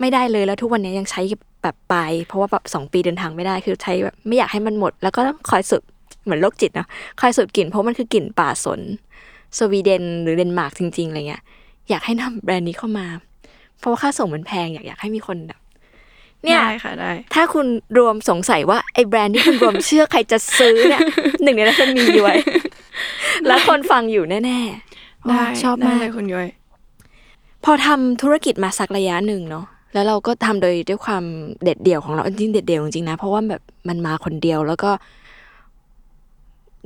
[0.00, 1.22] ไม่ได้เลย แล้วทุกวันนี้ยังใช้
[1.62, 5.82] แบบไป เพราะว่าแบบสองปีเดินทางไม่ได้ คือใช้แบบไม่อยากให้มันหมด แล้วก็ต้องคอยสูบ
[6.24, 6.88] เหมือนโรคจิตเนาะ
[7.20, 8.80] คอยสูบกลิ่นเพราะมันคือกลิ่นป่าสน
[9.58, 11.42] สวีเดนหรือเดนมาร์กจริงๆอะไรเงี้ย
[11.90, 13.06] อยากให้นำแบรนด์นี้เข้ามา
[13.78, 15.60] เพราะว่าค่าส่งมันแพงอยากอยากให้มีคนแบบ
[16.44, 17.66] เนี่ยได้ค่ะได้ ถ้าคุณ
[17.98, 21.00] รวมสงสัยว่าไอ้แบรนด์ที่คุณรวมเชื่อใครจะซื้อเนี่ย
[21.42, 22.34] หนึ่งในนั้นจะมีอยู่ไว้
[23.46, 26.48] แล้วคนฟังอยู่แน่ๆได้ชอบได้มากเลยคุณย้อย
[27.64, 31.24] พอทำธุรกิจมาสักระยะหนึ่งเนาะแล้วเราก็ทำโดยด้วยความ
[31.64, 34.90] เด็ดเดี่ยวของเราจริงๆเด็ดเดี่ยวจริงๆนะเพราะว่าแบบมันมาคนเดียวแล้วก็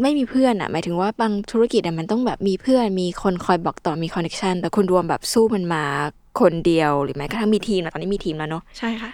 [0.03, 5.85] ไม่มีเพื่อนอะหมายถึงว่าบางธุรกิจอะมันต้องแบบมีเพื่อนมีคนคอยบอกต่อมีคอนเนคชันแต่คุณรวมแบบสู้มันมา
[6.41, 9.11] คนเดียวหรือแม้กระทั่งมีทีมนะตอนนี้มีทีมแล้วเนาะใช่ค่ะ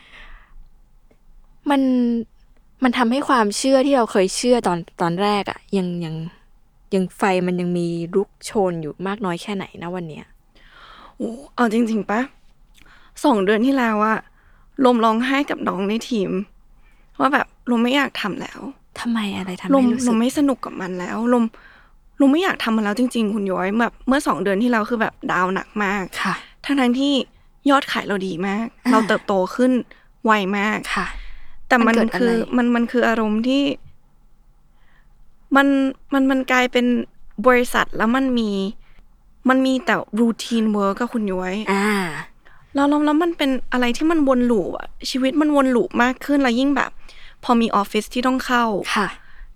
[1.70, 1.80] มัน
[2.82, 6.14] มันทำให้ความเชื่อที่เราเคยเชื่อตอนตอนแรกอะยังยัง
[6.94, 10.24] ยังไฟมันยังมีลุกโชนอยู่มากน้อยแค่ไหนนะวันเนี้ย
[11.16, 12.20] โอ้เอาจริง ๆปะ
[13.24, 14.18] สองเดือนที่แล้วอะ
[14.84, 16.30] ลมร้องไห้กับน้องในทีม
[17.18, 18.60] ว่าแบบลมไม่อยากทำแล้ว
[19.00, 21.44] ทำไมอะไรทำลให้มรู้ลสึกมไม่สนุกกับมันแล้วลม
[22.20, 26.34] ลมไม่อยากทำมันแล้วจริง ๆ คุณย้อยแบบเมื่อสองเดือนที่แล้วคือแบบดาวน์หนักมากค่ะ
[26.64, 27.12] ทั้งทั้งๆที่
[27.70, 29.72] ยอดขายเราดีมากอ่าเราเติบโตขึ้น
[30.24, 31.06] ไวมากค่ะ
[31.68, 33.62] แต่มัมันนเกิดอะไรคือมันมันคืออารมณ์ที่
[35.56, 35.66] มัน
[36.12, 36.86] มันมันกลายเป็น
[37.46, 38.50] บริษัทแล้วมันมี
[39.48, 41.86] มันมีแต่ routine work กับคุณย้อยอ่า
[42.74, 46.90] แล้วแล้วแล้วมันเป็นอะไรที่มันวน loop อะชีวิตมันวน loop มากขึ้นแล้วยิ่งแบบ
[47.44, 48.64] พอมีออฟฟิศที่ต้องเข้า
[48.96, 49.08] ค่ะ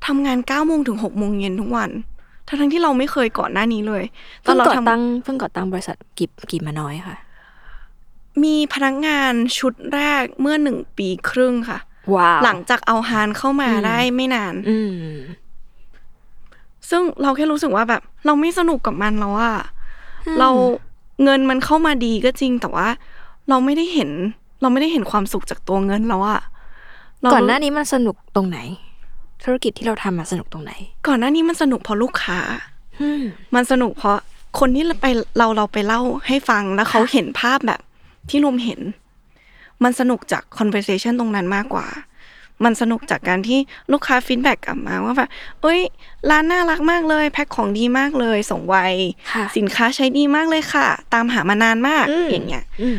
[0.07, 1.91] ทำงานเก้าโมงถึงหกโมงเย็นทุกวัน
[2.47, 4.05] ทั้งทั้งๆที่เราไม่เคยก่อนหน้านี้เลย
[4.47, 7.16] ตอเพิ่นงเราก่อทำตั้งเพิ่งก่อตั้งบริษัทกี่กี่มาน้อยค่ะ
[8.45, 11.78] มีพนักงานชุดแรกเมื่อหนึ่งปีครึ่งค่ะ
[12.14, 15.11] ว้าวหลังจากเอาฮานเข้ามาอืมได้ไม่นาน อืม
[16.91, 19.57] ซึ่งเราแค่รู้สึกว่าแบบ เราไม่สนุกกับมันแล้วอะ
[20.39, 20.49] เรา
[21.24, 22.89] เงินมันเข้ามาดีก็จริงแต่ว่า
[23.49, 24.11] เราไม่ได้เห็น
[24.61, 26.55] เราไม่ได้เห็นความสุขจากตัวเงินแล้วอะเรา
[27.33, 28.59] ก่อนหน้านี้มันสนุกตรงไหน
[29.45, 30.73] ธุรกิจที่เราทำมาสนุกตรงไหน
[31.07, 32.39] ก่อนหน้านี้มันสนุกเพราะลูกค้า
[33.01, 33.23] อืม
[33.55, 34.19] มันสนุกเพราะ
[34.59, 35.07] คนที่เราไป
[35.39, 37.81] เราเราไปเล่าให้ฟังแล้วเขาเห็นภาพแบบ
[38.31, 38.81] ที่รวมเห็น
[39.83, 41.87] มันสนุกจาก conversation ตรงนั้นมากกว่า
[42.64, 43.59] มันสนุกจากการที่
[43.93, 45.29] ลูกค้าฟีดแบ็กกลับมาว่าแบบ
[45.62, 45.81] เอ้ย
[46.31, 48.77] ร้านน่ารักมากเลย แพ็คของดีมากเลย ส่งไว
[49.33, 52.99] ค่ะสินค้าใช้ดีมากเลยค่ะ ตามหามานานมากอืมอย่างเงี้ยอืม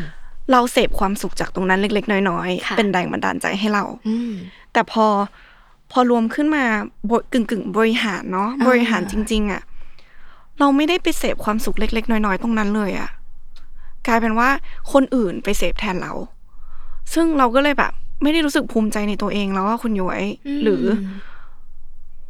[0.52, 4.32] เราเสพความสุขจากตรงนั้นเล็ก ๆ น้อยค่ะๆเป็นแรงบันดาลใจให้เราอืม
[4.72, 5.06] แต่พอ
[5.92, 6.64] พอรวมขึ้นมา
[7.10, 9.62] บกึ่งกึ่งๆบริหารเนาะอ่าบริหารจริง ๆอะ
[10.58, 13.10] เราไม่ได้ไปเสพความสุขเล็ก ๆ น้อย ๆ ตรงนั้นเลยอะ
[14.06, 14.48] กลายเป็นว่า
[14.92, 16.12] คนอื่นไปเสพแทนเรา
[17.14, 17.92] ซึ่งเราก็เลยแบบ
[18.22, 20.22] ไม่ได้รู้สึกภูมิใจในตัวเองแล้วว่าคุณย้อย
[20.62, 20.82] หรือ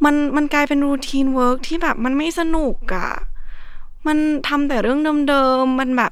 [0.05, 3.11] มันมันกลายเป็น routine work ที่แบบมันไม่สนุกอะ
[4.07, 4.17] มัน
[4.47, 6.11] ทำแต่เรื่องเดิมๆมันแบบ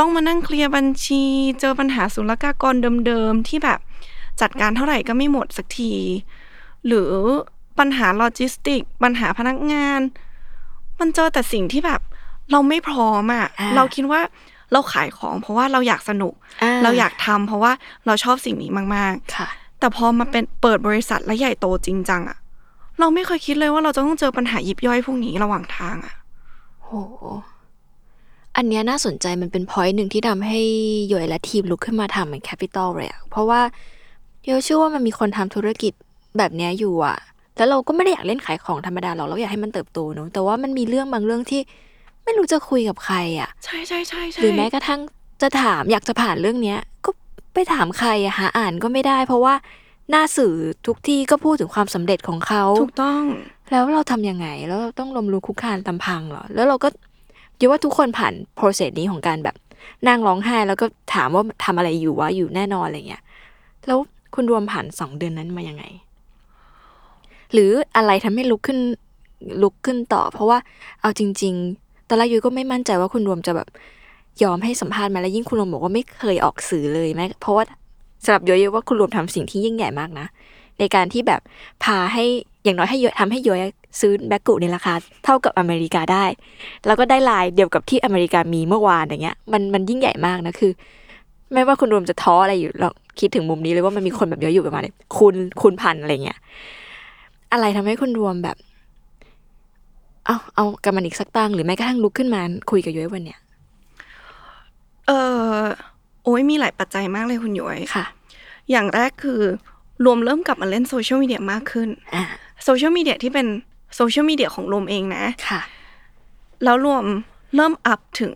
[0.00, 1.22] ต้องมานั่งเคลียร์บัญชี
[1.60, 2.74] เจอปัญหาศุลกากร
[3.06, 3.78] เดิมๆ ที่แบบ
[4.40, 5.94] จัดการเท่าไหร่ก็ไม่หมดสักที
[6.86, 7.12] หรือ
[7.78, 10.00] ปัญหาโลจิสติก ปัญหาพนักงาน
[11.00, 12.00] มันเจอแต่สิ่งที่แบบ
[12.50, 14.20] เราไม่พร้อมอะอ่าเราคิดว่า
[14.72, 17.72] เราขายของเพราะว่าเราอยากสนุกอ่าเราอยากทำเพราะว่า
[18.06, 19.48] เราชอบสิ่งนี้มากๆค่ะ
[19.78, 22.38] แต่พอมาเป็นเปิดบริษัทและใหญ่โตจริงจังอะ
[23.00, 26.14] เราไม่เคยคิดเลยว่าเราจะต้องเจอปัญหายิบย่อยพวกนี้ระหว่างทางอะ
[26.84, 26.90] โห
[28.56, 30.60] อันเนี้ยน่าสนใจมันเป็น point หนึ่งที่ทำให้
[31.08, 33.60] โยยและทีมลุกขึ้นมาทำเหมือน Capital เลยอะเพราะว่า
[34.44, 35.92] โยเชื่อว่ามันมีคนทำธุรกิจ
[36.38, 37.16] แบบเนี้ยอยู่อะ
[37.56, 41.60] แล้วเราก็ไม่ได้อยากเล่นขายของธรรมดาหรอกเราอยากให้มันเติบโตเนอะแต่ว่ามันมีเรื่องบางเรื่องที่
[42.24, 45.00] ไม่รู้จะคุยกับใครอะใช่ใช่ใช่ใช่หรือแม้กระทั่ง
[45.42, 47.10] จะถามอยากจะผ่านเรื่องเนี้ย ก็
[47.54, 49.54] ไปถามใครอะหาอ่านก็ไม่ได้ เพราะว่า
[50.10, 50.54] หน้าสื่อ
[50.86, 53.22] ทุกที่ก็พูดถึงความสำเร็จของเขา ถูกต้อง
[53.70, 56.88] แล้วเราทำยังไง แล้วเราต้องลมลุกคุกคานตำพังเหรอ แล้วเราก็
[57.60, 59.56] เดี๋ยว่าทุกคนผ่าน process นี้ของการแบบ
[60.08, 63.22] นั่งร้องไห้แล้วก็ถามว่าทำอะไรอยู่วะอยู่แน่นอนอะไรเงี้ย
[63.86, 63.98] แล้ว
[64.34, 65.84] คุณรวมผ่านสองเดือนนั้นมายังไง
[67.52, 68.78] หรืออะไรทำให้ลุกขึ้น
[69.62, 70.58] ลุกขึ้นต่อ เพราะว่า
[71.00, 73.68] เอาจริง ๆ ตอนแรกยุ้ยก็ไม่มั่นใจว่าคุณรวมจะแบบ
[74.42, 77.64] ยอมให้สัมภาษณ์มาแล้วยิ่งคุณรวมบอกว่าไม่เคยออกสื่อเลยแม้เพราะว่า
[78.24, 80.26] สำหรับยุ้ยว่าคุณรวมทำสิ่งที่ยิ่งใหญ่มากนะ
[80.78, 81.40] ในการที่แบบ
[81.84, 82.24] พาให้
[82.64, 83.60] อย่างน้อยให้เยอะทำให้ย้อย
[84.00, 84.94] ซื้อแบ็กกุในราคา
[85.24, 86.24] เท่ากับอเมริกาได้
[86.86, 90.72] แล้วก็ได้ลายเดียวกับที่อเมริกามีเมื่อวานอย่างเงี้ยมันมันยิ่งใหญ่มากนะคือ
[91.52, 92.88] ไม่ว่าคุณรวมจะท้ออะไรอยู่เรา
[93.20, 96.38] คิดถึงมุมนี้เลยว่ามันมีคนแบบเยอะอยู่ประมาณนี้คุณคุณพันอะไรเงี้ย
[97.52, 98.56] อะไรทำให้คุณรวมแบบ
[100.26, 102.40] เอาเอากับมันอีกสักตั้งหรือแม้กระทั่งลุกขึ้นมา
[102.70, 103.40] คุยกับย้อยวันเนี้ย
[105.06, 105.10] เอ
[105.58, 105.64] อ
[106.24, 108.04] โอ้ยมีหลายปัจจัยมากเลยคุณหยวยค่ะ
[108.70, 109.40] อย่างแรกคือ
[110.04, 112.24] รวมเริ่มกลับมาเล่นโซเชียลมีเดียมากขึ้นอ่า
[112.64, 113.46] โซเชียลมีเดียที่เป็น
[113.96, 115.60] โซเชียลมีเดียของรวมเองนะค่ะ
[116.64, 117.04] แล้วรวม
[117.56, 118.34] เริ่มอัพถึง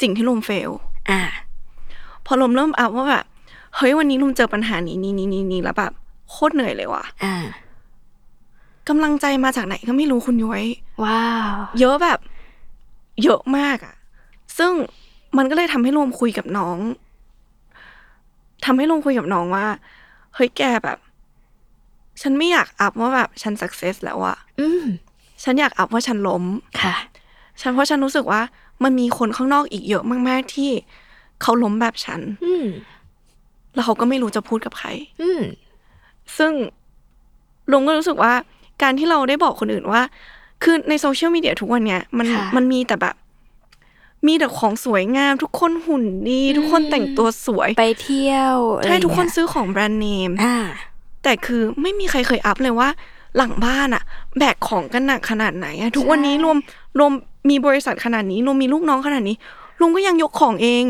[0.00, 0.70] สิ่งที่รวม fail
[1.10, 1.20] อ่า
[2.26, 3.24] พอรวมเริ่มอัพว่าแบบ
[3.76, 5.92] เฮ้ยวันนี้รวมเจอปัญหานี้นี้นี้นี้นี้แล้วแบบ
[6.30, 7.34] โคตรเหนื่อยเลยว่ะ อ่า
[8.88, 10.64] กำลังใจมาจากไหนก็ไม่รู้คุณย้อย
[11.04, 12.18] ว้าว เยอะแบบ
[13.22, 13.94] เยอะมากอะ
[14.58, 14.72] ซึ่ง
[15.36, 16.78] มันก็เลยทำให้รวมคุยกับน้อง
[18.64, 19.66] ทำให้รวมคุยกับน้องว่า
[20.34, 20.98] เฮ้ยแกแบบ
[22.24, 24.84] ฉันไม่อยากอัพว่าแบบฉันสักเซสแล้วอะอืม
[25.42, 26.44] ฉันอยากอัพว่าฉันล้ม
[26.82, 26.94] ค่ะ
[27.60, 28.40] ฉันเพราะฉันรู้สึกว่า
[28.84, 30.70] มันมีคนข้างนอกอีกเยอะมาก ๆ ที่
[31.42, 32.66] เขาล้มแบบฉัน อืม
[33.74, 34.88] แล้วเขาก็ไม่รู้จะพูดกับใคร
[35.22, 35.42] อืม
[36.38, 36.52] ซึ่ง
[37.70, 38.32] ลุงก็รู้สึกว่า
[38.82, 40.02] การที่เราได้บอกคนอื่นว่า
[40.62, 43.14] คือในโซเชียลมีเดียทุกวันเนี้ยมันค่ะมันมีแต่แบบ
[44.26, 50.56] มีแต่ของสวยงาม ทุกคนหุ่นดี ทุกคนแต่งตัวสวยไปเที่ยวอะไรใช่ทุกคนเงี้ยซื้อของแบรนด์เนมอ่า
[51.24, 52.88] แต่คือไม่มีใครเคยอัพเลยว่า
[53.36, 54.02] หลังบ้านอะ
[54.38, 56.56] แบกของกันหนักขนาดไหนอะทุกวันนี้รวม
[56.98, 57.12] รวม
[57.50, 59.36] มีบริษัทขนาดนี้รวมมีลูกน้องขนาดนี้
[59.80, 60.84] รวมก็ยังยกของเอง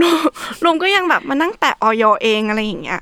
[0.00, 0.16] รวม
[0.64, 3.00] รวมก็ยังแบบมานั่งแตะออยเองอะไรอย่างเงี้ย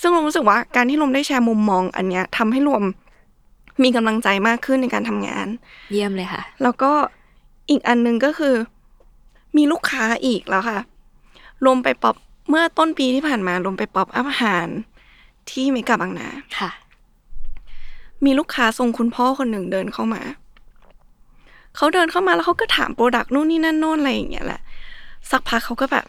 [0.00, 2.82] ซึ่งรวมรู้สึกว่าการที่รวมได้แชร์มุมมองอันเนี้ยทำให้รวม
[3.82, 5.46] มีกำลังใจมากขึ้นในการทำงาน
[5.92, 6.92] เยี่ยมเลยค่ะ แล้วก็
[7.70, 8.54] อีกอันหนึงก็คือ
[9.56, 10.78] มีลูกค้าอีกแล้วค่ะ
[11.64, 12.14] รวมไปป๊อป
[12.48, 14.68] เมื่อต้นปีที่ผ่านมารวมไป pop up อาหาร
[15.50, 16.28] ที่เมกาบางนา
[16.58, 16.70] ค่ะ
[18.24, 20.22] มีลูกค้าทรงคุณพ่อคนหนึ่งเดินเข้ามา
[21.76, 24.60] เขาเดินเข้ามาแล้วเขาก็ถาม product นู่นนี่นั่นโน่นอะไรอย่างเงี้ยแหละ
[25.30, 26.06] สักพักเขาก็แบบ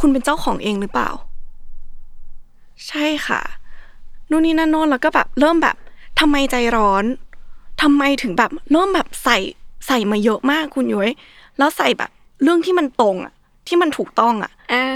[0.00, 1.10] คุณเป็นเจ้าของเองหรือเปล่า
[2.88, 3.40] ใช่ค่ะ
[4.30, 5.76] นู่นนี่นั่นโน่นแล้วก็แบบเริ่มแบบ
[6.20, 7.04] ทำไมใจร้อน
[7.82, 9.38] ทำไมถึงแบบเริ่มแบบใส่
[9.86, 11.10] ใส่มาเยอะมากคุณยุ้ย
[11.58, 12.10] แล้วใส่แบบ
[12.42, 13.32] เรื่องที่มันตรงอะ
[13.68, 14.86] ที่มันถูกต้องอะอ่า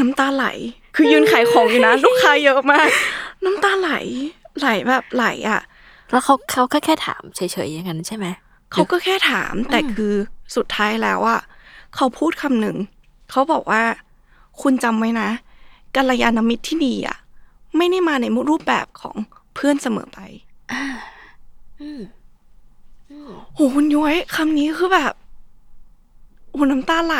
[0.00, 0.46] น้ำตาไหล
[0.94, 2.88] คือยืนขายของอยู่นะ ลูกค้าเยอะมาก
[3.44, 3.92] น้ำตาไหล
[4.58, 5.60] ไหลแบบไหลอะ
[6.10, 8.26] แล้วเขาเขาแค่แค่ถามเฉยๆอย่างนั้นใช่ไหม
[8.72, 10.12] เขาก็แค่ถามแต่คือ
[10.56, 11.40] สุดท้ายแล้วอะ
[11.96, 12.76] เขาพูดคำหนึ่ง
[13.30, 13.82] เขาบอกว่า
[14.62, 15.28] คุณจำไว้นะ
[15.96, 17.16] กัลยาณมิตรที่ดีอะ
[17.76, 19.16] ไม่ได้มาในรูปแบบของ
[19.54, 20.18] เพื่อนเสมอไป
[21.80, 22.00] อืม
[23.54, 25.14] โหคุณย้อยคำนี้คือแบบ
[26.50, 27.18] โอ้น้ำตาไหล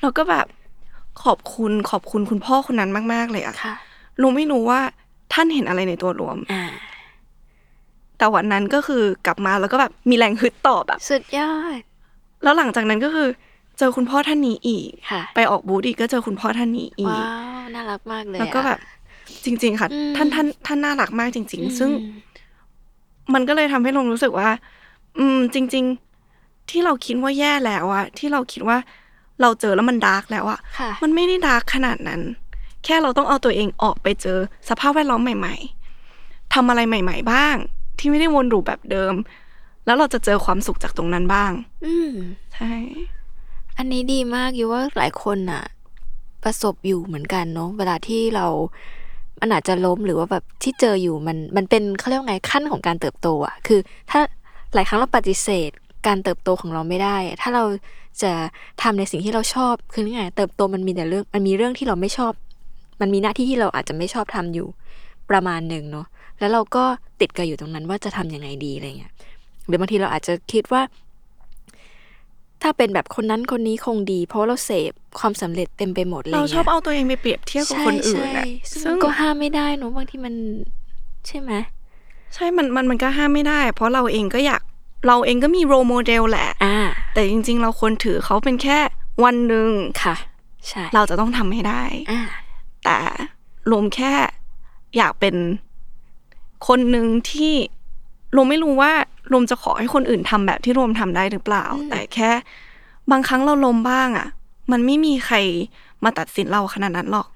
[0.00, 0.46] แล้วก็แบบ
[1.24, 3.74] ขอบคุณขอบคุณคุณพ่อคนนั้นมาก ๆ เลยอะค่ะ
[4.20, 4.80] ลุงไม่รู้ว่า
[5.32, 6.64] ท่านเห็นอะไรในตัวรวมอ่า
[8.18, 11.80] แต่วันนั้นก็คือกลับมาแล้วก็แบบมีแรงฮึดต่อแบบ สุดยอด
[12.42, 13.28] แล้วหลังจากนั้นก็คือ
[13.78, 18.78] เจอคุณพ่อท่านนี้อีกค่ะไปออกบูธอีกก็เจอคุณพ่อท่านนี้อีว้ากวน่ารักมากเลย แล้วก็อะแบบ
[19.44, 21.90] จริง ๆ ค่ะอืมท่านท่านท่านน่ารักมากจริงอืมๆซึ่ง
[23.34, 24.48] มันก็เลยทำให้ลงรู้สึกว่า
[25.18, 25.84] อืม จริง
[26.26, 28.78] ๆ ที่เราคิดว่าแย่แล้วอะที่เราคิดว่า
[29.40, 32.20] เราเจอแล้วมัน dark แล้วอะค่ะมันไม่ได้ dark ขนาดนั้น
[32.84, 35.54] แค่เราต้องเอาตัวเองออกไปเจอสภาพแวดล้อมใหม่
[36.04, 37.56] ๆทำอะไรใหม่ ๆ บ้าง
[37.98, 39.14] ที่ไม่ได้วน loop แบบเดิม
[39.86, 41.52] แล้วเราจะเจอความสุขจากตรงนั้นบ้าง
[41.86, 42.12] อืม
[42.54, 42.72] ใช่
[43.78, 45.62] อันนี้ดีมากอยู่ว่าหลายคนน่ะ
[46.44, 48.46] ประสบอยู่เหมือนกันเนาะเวลาที่เรา
[49.40, 53.80] มันอาจจะล้มหรือว่าแบบที่เจออยู่มันมันเป็นเขาเรียกว่าไงขั้นของการเติบโตอะคือ
[54.10, 54.20] ถ้า
[54.74, 55.70] หลายครั้งเราปฏิเสธ
[56.06, 57.64] การเติบโตของเราไม่ได้อะถ้าเรา
[58.22, 58.32] จะ
[58.82, 62.32] ทำในสิ่งที่เราชอบ คือไงเติบโตมันมีแต่เรื่องมันมีเรื่องที่เราไม่ชอบ
[63.02, 64.68] มันมีหน้าที่ที่เราอาจจะไม่ชอบทำอยู่
[65.30, 66.06] ประมาณหนึ่งเนาะ
[66.38, 66.84] แล้วเราก็
[67.20, 69.12] ติดกับอยู่ตรงนั้นว่าจะทำยังไงดีอะไรเงี้ย
[69.66, 70.82] หรือบางทีเราอาจจะคิดว่า
[72.62, 80.34] ถ้าเป็นแบบคนนั้นคนนี้คงดี เพราะว่าเราเสพความสำเร็จเต็มไปหมดเลยเราชอบเอาตัวเองไปเปรียบเทียบกับคนอื่นใช่อะใช่ซึ่ซึ่งงก็ห้ามไม่ได้เนอะบางทีมัน
[81.26, 81.52] ใช่ไหม
[82.34, 84.60] ใช่มันมันมันก็ห้ามไม่ได้ เพราะเราเองก็อยาก
[85.06, 86.76] เราเองก็มีโรโมเดลแหละอ่า
[87.14, 88.78] แต่จริง ๆ เราควรถือเขาเป็นแค่
[89.24, 89.70] วันหนึ่ง
[90.02, 90.16] ค่ะ
[90.68, 92.20] ใช่ เราจะต้องทำให้ได้อ่า
[92.84, 92.98] แต่
[93.70, 94.12] รวมแค่
[94.96, 95.34] อยากเป็น
[96.68, 97.54] คนหนึ่งที่
[98.36, 98.92] รวมไม่รู้ว่า
[99.32, 102.30] รวมจะขอให้คนอื่นทำแบบที่รวมทำได้หรือเปล่า แต่แค่
[103.10, 104.26] บางครั้งเราลมบ้างอะ
[104.72, 105.36] มันไม่มีใคร
[106.04, 107.26] มาตัดสินเราขนาดนั้นหรอก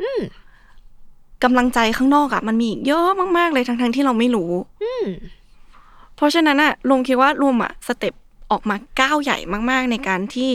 [1.45, 4.51] กำลังใจข้างนอกอะมันมีอีกเยอะมากๆเลยทั้งๆที่เราไม่รู้
[4.83, 5.07] อืม
[6.17, 8.15] เพราะฉะนั้นอะรวมคิดว่ารวมอะสเต็ป
[8.51, 9.39] ออกมาก้าวใหญ่
[9.71, 10.51] มาก ๆ ในการที่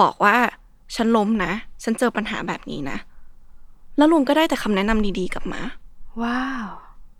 [0.00, 0.36] บอกว่า
[0.94, 1.52] ฉันล้มนะ
[1.82, 2.98] ฉันเจอปัญหาแบบนี้นะ
[3.96, 5.60] แล้วรวมก็ได้แต่คำแนะนำดีๆกลับมา
[6.22, 6.66] ว้าว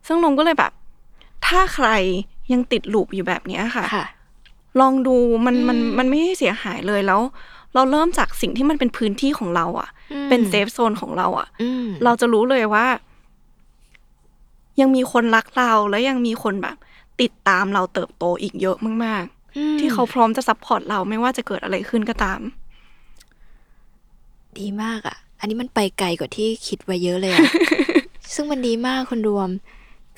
[0.06, 0.72] ซึ่งรวมก็เลยแบบ
[1.46, 1.88] ถ้าใคร
[2.52, 4.06] ยังติดลูปอยู่แบบเนี้ยค่ะค่ะ
[4.80, 5.16] ลองดู
[5.46, 7.20] มันมันมันไม่ได้เสียหายเลยแล้ว
[7.74, 12.86] เราเริ่มจากสิ่งที่มันเป็นพื้นที่ของเราอะอืมเป็นเซฟโซนของเราอะอืมเราจะรู้เลยว่า
[14.80, 16.76] ยังมีคนรักเราและยังมีคนแบบ
[17.20, 19.24] ติดตามเราเติบโตอีกเยอะมาก
[19.56, 22.40] อืมๆที่เขาพร้อมจะ support เราไม่ว่าจะเกิดอะไรขึ้นก็ตาม
[24.58, 27.48] ดีมากอะ อันนี้มันไปไกลกว่าที่คิดไว้เยอะเลยอะ
[28.34, 29.48] ซึ่งมันดีมากคุณรวม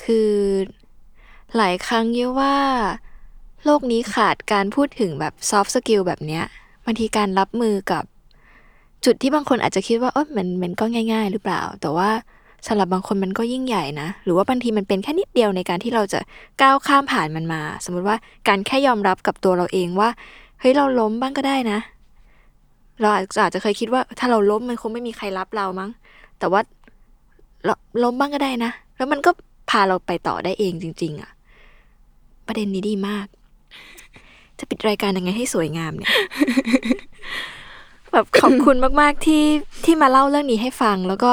[0.05, 0.31] คือ
[1.57, 2.55] หลายครั้งเยอะว่า
[3.64, 6.45] โลกนี้ขาดการพูดถึงแบบ soft skill แบบเนี้ย
[6.85, 8.05] บางทีการรับมือกับ
[9.05, 12.11] จุดที่บางคนอาจจะคิดว่าเออมันมันก็ง่าย ๆ หรือเปล่า แต่ว่า
[12.66, 16.21] สำหรับบางคนมันก็ยิ่งใหญ่นะ หรือว่าบางทีมันเป็นแค่นิดเดียวในการที่เราจะ
[16.62, 18.16] ก้าวข้ามผ่านมันมา สมมติว่า
[18.49, 20.09] การแค่ยอมรับกับตัวเราเองว่า
[20.61, 21.79] เฮ้ยเราล้มบ้างก็ได้นะ
[23.01, 25.90] เราอาจจะเคยคิดว่า ถ้าเราล้มมันคงไม่มีใครรับเรามั้ง
[26.38, 26.61] แต่ว่า
[28.03, 29.30] ล้มบ้างก็ได้นะ แล้วมันก็
[29.70, 31.30] พาเราไปต่อได้เองจริง ๆอะ
[32.46, 33.26] ประเด็นนี้ดีมาก
[34.59, 36.12] จะปิดรายการยังไงให้สวยงามเนี่ย
[38.12, 39.44] แบบขอบคุณมาก ๆ ที่
[39.84, 41.32] ที่มาเล่าเรื่องนี้ให้ฟัง แล้วก็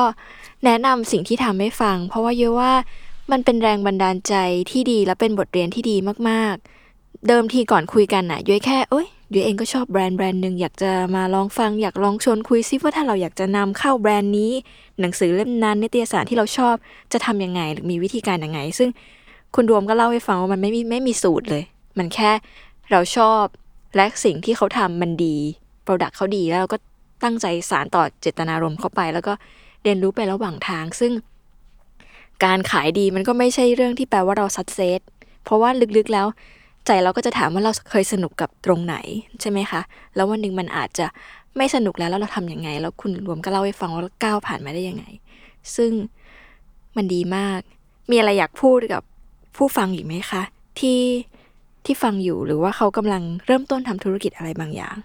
[0.66, 2.74] แนะนำสิ่งที่ทำให้ฟัง เพราะว่าเยอะว่า
[3.32, 4.36] มันเป็นแรงบันดาลใจ
[4.72, 5.96] ที่ดีและเป็นบทเรียนที่ดี
[6.30, 6.56] มาก
[6.92, 14.52] ๆ เดิมทีก่อนคุยกันน่ะย้อยแค่ เอ้ย ย้อยเองก็ชอบแบรนด์แบรนด์หนึ่งอยากจะมาลองฟังอยากลองชวนคุยซิว่าถ้าเราอยากจะนำเข้าแบรนด์นี้
[15.00, 16.76] หนังสือเล่มนั้นนิตยสารที่เราชอบ
[17.14, 18.90] จะทำยังไงหรือมีวิธีการยังไง ซึ่ง
[19.56, 21.64] คุณรวมก็เล่าให้ฟังว่ามันไม่มีไม่มีสูตรเลย
[21.98, 22.32] มันแค่
[22.92, 23.44] เราชอบ
[23.96, 25.36] และสิ่งที่เขาทำมันดี
[25.86, 26.78] Product เขาดีแล้วเราก็
[27.24, 29.34] ตั้งใจสารต่อเจตนารมณ์เข้าไป แล้วก็
[29.84, 31.12] เรียนรู้ไประหว่างทาง ซึ่ง
[32.46, 35.00] การขายดีมันก็ไม่ใช่เรื่องที่แปลว่าเราสัดเซต
[35.44, 36.28] เพราะว่าลึกๆแล้ว
[36.88, 38.96] ใจเราก็จะถามว่าเราเคยสนุกกับตรงไหน
[39.42, 39.82] ใช่ไหมคะ
[40.16, 41.06] แล้ววันหนึ่งมันอาจจะ
[41.58, 45.04] ไม่สนุกแล้วแล้วเราทำยังไง แล้วคุณรวมก็เล่าให้ฟังว่าเราก้าวผ่านมาได้ยังไง
[45.76, 45.92] ซึ่ง
[46.96, 47.60] มันดีมาก
[48.10, 49.02] มีอะไรอยากพูดกับ
[49.58, 50.42] ผู้ฟังอีกไหมคะ
[50.80, 51.02] ที่
[51.86, 54.96] ที่ฟังอยู่หรือว่าเขากำลังเริ่มต้นทำธุรกิจอะไรบางอย่าง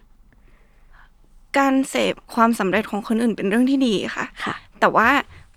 [1.59, 5.09] การเสพความสำเร็จของคนอื่นเป็นเรื่องที่ดีค่ะค่ะ แต่ว่า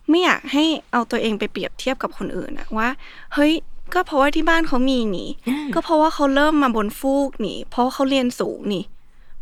[0.09, 2.87] ไม่อยากให้เอาตัวเองไปเปรียบเทียบกับคนอื่นอะว่า
[3.33, 3.53] เฮ้ย
[3.93, 8.83] ก็เพราะว่าที่บ้านเขามีนี่อืมก็เพราะว่าเขาเริ่มมาบนฟูกนี่ เพราะว่าเขาเรียนสูงนี่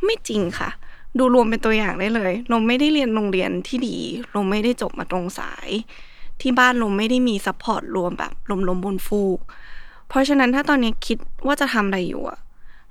[0.04, 0.70] ไม่จริงค่ะ
[1.18, 3.98] ดูรวมเป็นตัวอย่างได้เลยเราไม่ได้เรียนโรงเรียนที่ดี
[4.32, 5.70] เราไม่ได้จบมาตรงสาย
[6.42, 8.32] ที่บ้านเราไม่ได้มี support รวมแบบ
[8.70, 9.39] ล้มๆบนฟูก
[10.08, 12.39] เพราะฉะนั้นถ้าตอนนี้คิดว่าจะทำอะไรอยู่อะ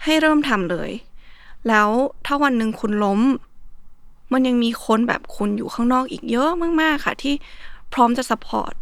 [0.04, 0.90] ให้เริ่มทำเลย
[1.68, 1.88] แล้ว
[2.26, 3.20] ถ้าวันหนึ่งคุณล้ม
[4.32, 7.34] มันยังมีคนแบบคุณอยู่ข้างนอกอีกเยอะมากๆค่ะ ที่
[7.92, 8.74] พร้อมจะ support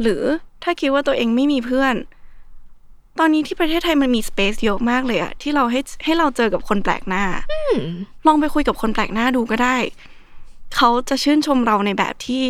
[0.00, 0.22] หรือ
[0.62, 1.94] ถ้าคิดว่าตัวเองไม่มีเพื่อน
[3.18, 7.24] ตอนนี้ที่ประเทศไทยมันมี space เยอะมากเลยอะที่เราให้ให้เราเจอกับคนแปลกหน้า
[8.26, 9.76] ลองไปคุยกับคนแปลกหน้าดูก็ได้
[10.76, 12.44] เขาจะชื่นชมเราในแบบที่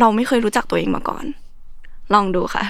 [0.00, 1.24] เราไม่เคยรู้จักตัวเองมาก่อน
[2.14, 2.64] ลองดูค่ะ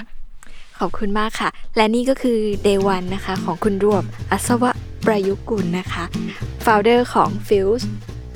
[0.79, 4.71] ขอบคุณมากค่ะ และนี่ก็คือ Day One นะคะ ของคุณรวบอัศวะ
[5.05, 6.03] ประยุกุลนะคะ
[6.65, 7.85] founder ของ Fuse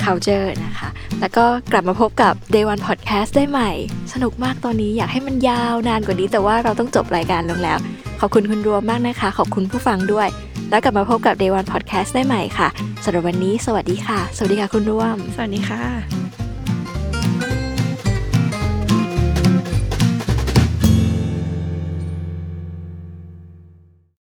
[0.08, 0.90] Culture นะคะ
[1.20, 3.72] แล้วก็กลับมาพบกับ Day One Podcast ได้ใหม่
[4.14, 7.78] สนุกมากตอนนี้อยากให้มันยาวนานกว่านี้ แต่ว่าเราต้องจบรายการลงแล้ว
[8.20, 10.28] ขอบคุณคุณรวมมากนะคะ ขอบคุณผู้ฟังด้วย
[10.70, 12.68] แล้วกลับมาพบกับ Day One Podcast ได้ใหม่ค่ะ
[13.04, 16.27] สำหรับวันนี้ สวัสดีค่ะ สวัสดีค่ะคุณรวม สวัสดีค่ะ